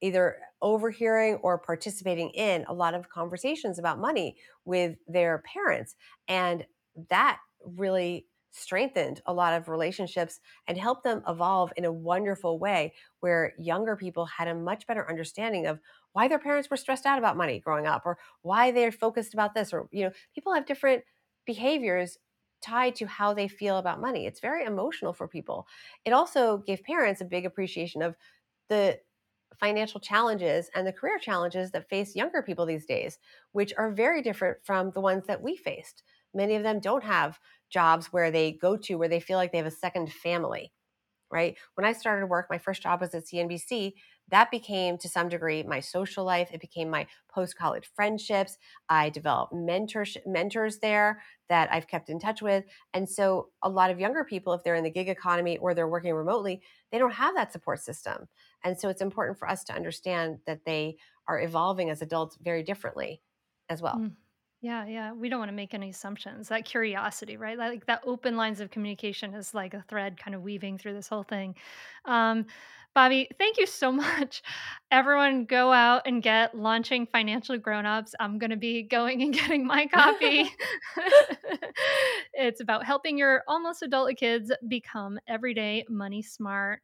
[0.00, 5.96] either overhearing or participating in a lot of conversations about money with their parents
[6.28, 6.66] and
[7.08, 12.92] that really strengthened a lot of relationships and helped them evolve in a wonderful way
[13.20, 15.78] where younger people had a much better understanding of
[16.12, 19.54] why their parents were stressed out about money growing up or why they're focused about
[19.54, 21.04] this or you know people have different
[21.46, 22.18] behaviors
[22.60, 24.26] tied to how they feel about money.
[24.26, 25.66] It's very emotional for people.
[26.04, 28.16] It also gave parents a big appreciation of
[28.68, 29.00] the
[29.60, 33.18] financial challenges and the career challenges that face younger people these days
[33.52, 36.02] which are very different from the ones that we faced.
[36.34, 37.38] Many of them don't have
[37.70, 40.72] jobs where they go to where they feel like they have a second family
[41.30, 41.56] right?
[41.74, 43.94] When i started work my first job was at cnbc
[44.30, 48.56] that became to some degree my social life it became my post college friendships
[48.88, 52.64] i developed mentors mentors there that i've kept in touch with
[52.94, 55.88] and so a lot of younger people if they're in the gig economy or they're
[55.88, 58.28] working remotely they don't have that support system
[58.64, 62.62] and so it's important for us to understand that they are evolving as adults very
[62.62, 63.22] differently
[63.68, 64.16] as well Mm.
[64.62, 65.12] Yeah, yeah.
[65.12, 66.48] We don't want to make any assumptions.
[66.48, 67.56] That curiosity, right?
[67.56, 71.08] Like that open lines of communication is like a thread kind of weaving through this
[71.08, 71.54] whole thing.
[72.04, 72.44] Um,
[72.94, 74.42] Bobbi, thank you so much.
[74.90, 78.14] Everyone go out and get Launching Financial Grownups.
[78.20, 80.52] I'm going to be going and getting my copy.
[82.34, 86.82] it's about helping your almost adult kids become everyday money smart.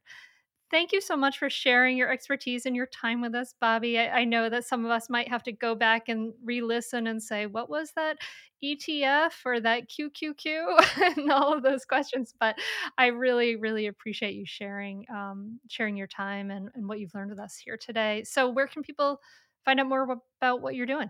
[0.69, 3.97] Thank you so much for sharing your expertise and your time with us, Bobbi.
[3.97, 7.07] I, I know that some of us might have to go back and re listen
[7.07, 8.17] and say, what was that
[8.61, 10.77] ETF or that QQQ?
[11.17, 12.33] and all of those questions.
[12.37, 12.57] But
[12.97, 17.29] I really, really appreciate you sharing um, sharing your time and, and what you've learned
[17.29, 18.23] with us here today.
[18.25, 19.21] So, where can people
[19.63, 21.09] find out more about what you're doing?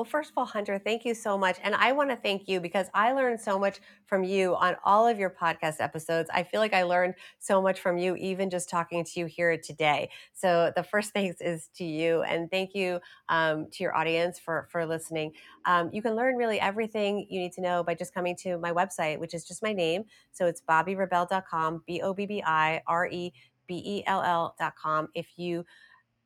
[0.00, 1.58] Well, first of all, Hunter, thank you so much.
[1.62, 5.06] And I want to thank you because I learned so much from you on all
[5.06, 6.30] of your podcast episodes.
[6.32, 9.58] I feel like I learned so much from you, even just talking to you here
[9.58, 10.08] today.
[10.32, 12.22] So the first thanks is to you.
[12.22, 15.32] And thank you um, to your audience for, for listening.
[15.66, 18.72] Um, you can learn really everything you need to know by just coming to my
[18.72, 20.04] website, which is just my name.
[20.32, 23.34] So it's bobbirebell.com, B O B B I R E
[23.66, 25.08] B E L L.com.
[25.14, 25.66] If you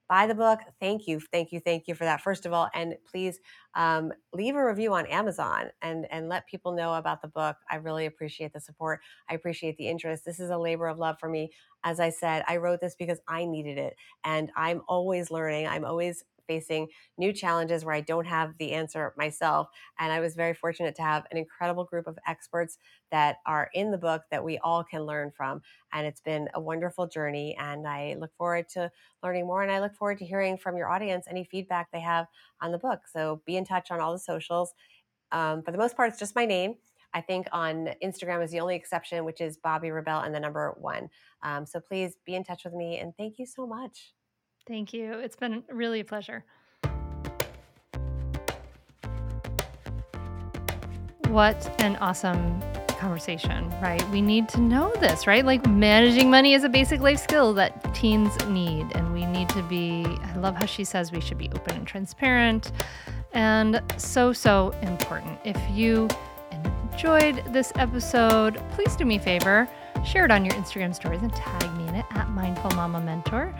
[0.08, 0.60] buy the book.
[0.80, 2.20] Thank you, thank you, thank you for that.
[2.20, 3.38] First of all, and please
[3.74, 7.56] um, leave a review on Amazon and and let people know about the book.
[7.70, 9.00] I really appreciate the support.
[9.28, 10.24] I appreciate the interest.
[10.24, 11.50] This is a labor of love for me.
[11.84, 13.94] As I said, I wrote this because I needed it,
[14.24, 15.66] and I'm always learning.
[15.66, 16.88] I'm always facing
[17.18, 19.68] new challenges where I don't have the answer myself.
[19.98, 22.78] And I was very fortunate to have an incredible group of experts
[23.10, 25.62] that are in the book that we all can learn from.
[25.92, 27.56] And it's been a wonderful journey.
[27.58, 28.90] And I look forward to
[29.22, 29.62] learning more.
[29.62, 32.26] And I look forward to hearing from your audience any feedback they have
[32.60, 33.00] on the book.
[33.12, 34.74] So be in touch on all the socials.
[35.32, 36.76] Um, for the most part, it's just my name.
[37.14, 40.74] I think on Instagram is the only exception, which is Bobbi Rebell and the number
[40.78, 41.08] one.
[41.42, 42.98] Um, so please be in touch with me.
[42.98, 44.14] And thank you so much.
[44.66, 45.12] Thank you.
[45.14, 46.42] It's been really a pleasure.
[51.28, 52.62] What an awesome
[52.98, 54.02] conversation, right?
[54.10, 55.44] We need to know this, right?
[55.44, 58.86] Like managing money is a basic life skill that teens need.
[58.94, 61.86] And we need to be, I love how she says we should be open and
[61.86, 62.72] transparent
[63.32, 65.38] and so, so important.
[65.44, 66.08] If you
[66.92, 69.68] enjoyed this episode, please do me a favor,
[70.06, 73.54] share it on your Instagram stories and tag me in it at Mindful Mama Mentor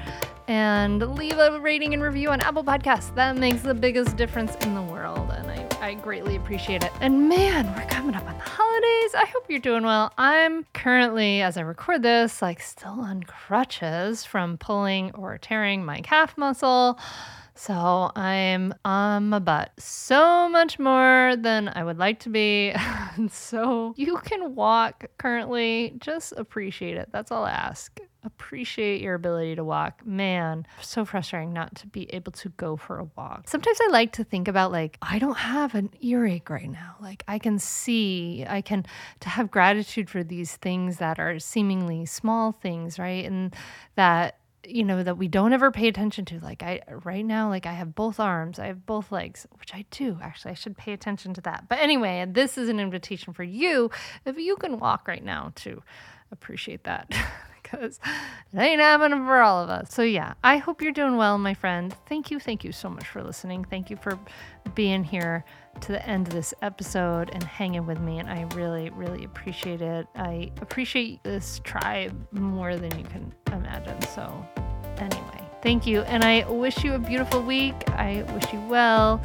[0.49, 3.15] and leave a rating and review on Apple Podcasts.
[3.15, 6.93] That makes the biggest difference in the world, and I, I greatly appreciate it.
[7.01, 9.15] And man, we're coming up on the holidays.
[9.15, 10.13] I hope you're doing well.
[10.19, 16.01] I'm currently, as I record this, like still on crutches from pulling or tearing my
[16.01, 16.99] calf muscle.
[17.57, 22.75] So I'm on my butt so much more than I would like to be.
[23.31, 27.11] so you can walk currently, just appreciate it.
[27.13, 28.01] That's all I ask.
[28.25, 30.07] Appreciate your ability to walk.
[30.07, 33.49] Man, so frustrating not to be able to go for a walk.
[33.49, 36.97] Sometimes I like to think about like, I don't have an earache right now.
[37.01, 38.87] Like I can see, I can
[39.21, 43.27] to have gratitude for these things that are seemingly small things, right?
[43.27, 43.55] And
[43.97, 47.67] that you know that we don't ever pay attention to like i right now like
[47.67, 50.95] i have both arms i have both legs which i do actually i should pay
[50.95, 53.91] attention to that but anyway this is an invitation for you
[54.25, 55.83] if you can walk right now to
[56.33, 57.07] appreciate that
[57.75, 58.01] because
[58.53, 59.93] it ain't happening for all of us.
[59.93, 61.95] So yeah i hope you're doing well my friend.
[62.07, 63.65] Thank you thank you so much for listening.
[63.65, 64.19] Thank you for
[64.75, 65.45] being here
[65.81, 69.83] to the end of this episode and hanging with me and i really really appreciate
[69.83, 70.07] it.
[70.15, 74.01] I appreciate this tribe more than you can imagine.
[74.03, 74.47] So
[74.99, 77.75] anyway thank you and i wish you a beautiful week.
[77.91, 79.21] I wish you well.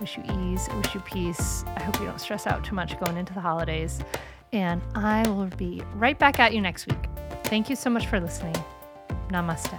[0.00, 1.64] Wish you ease, wish you peace.
[1.74, 4.00] I hope you don't stress out too much going into the holidays.
[4.52, 7.08] And I will be right back at you next week.
[7.46, 8.56] Thank you so much for listening.
[9.28, 9.78] Namaste.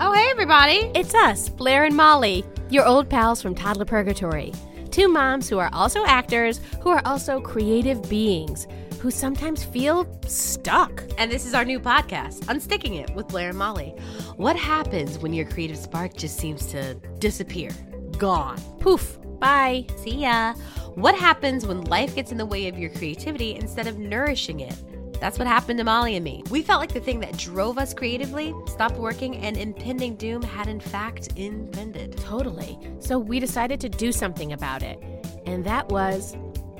[0.00, 0.92] Oh, hey, everybody.
[0.94, 4.52] It's us, Blair and Molly, your old pals from Toddler Purgatory.
[4.90, 8.68] Two moms who are also actors, who are also creative beings,
[9.00, 11.02] who sometimes feel stuck.
[11.16, 13.94] And this is our new podcast, Unsticking It with Blair and Molly.
[14.36, 17.70] What happens when your creative spark just seems to disappear?
[18.18, 18.60] Gone.
[18.78, 19.18] Poof.
[19.38, 19.86] Bye.
[19.96, 20.54] See ya.
[20.94, 24.74] What happens when life gets in the way of your creativity instead of nourishing it?
[25.20, 26.42] That's what happened to Molly and me.
[26.50, 30.68] We felt like the thing that drove us creatively stopped working and impending doom had
[30.68, 32.16] in fact impended.
[32.18, 32.78] Totally.
[33.00, 35.00] So we decided to do something about it.
[35.46, 36.36] And that was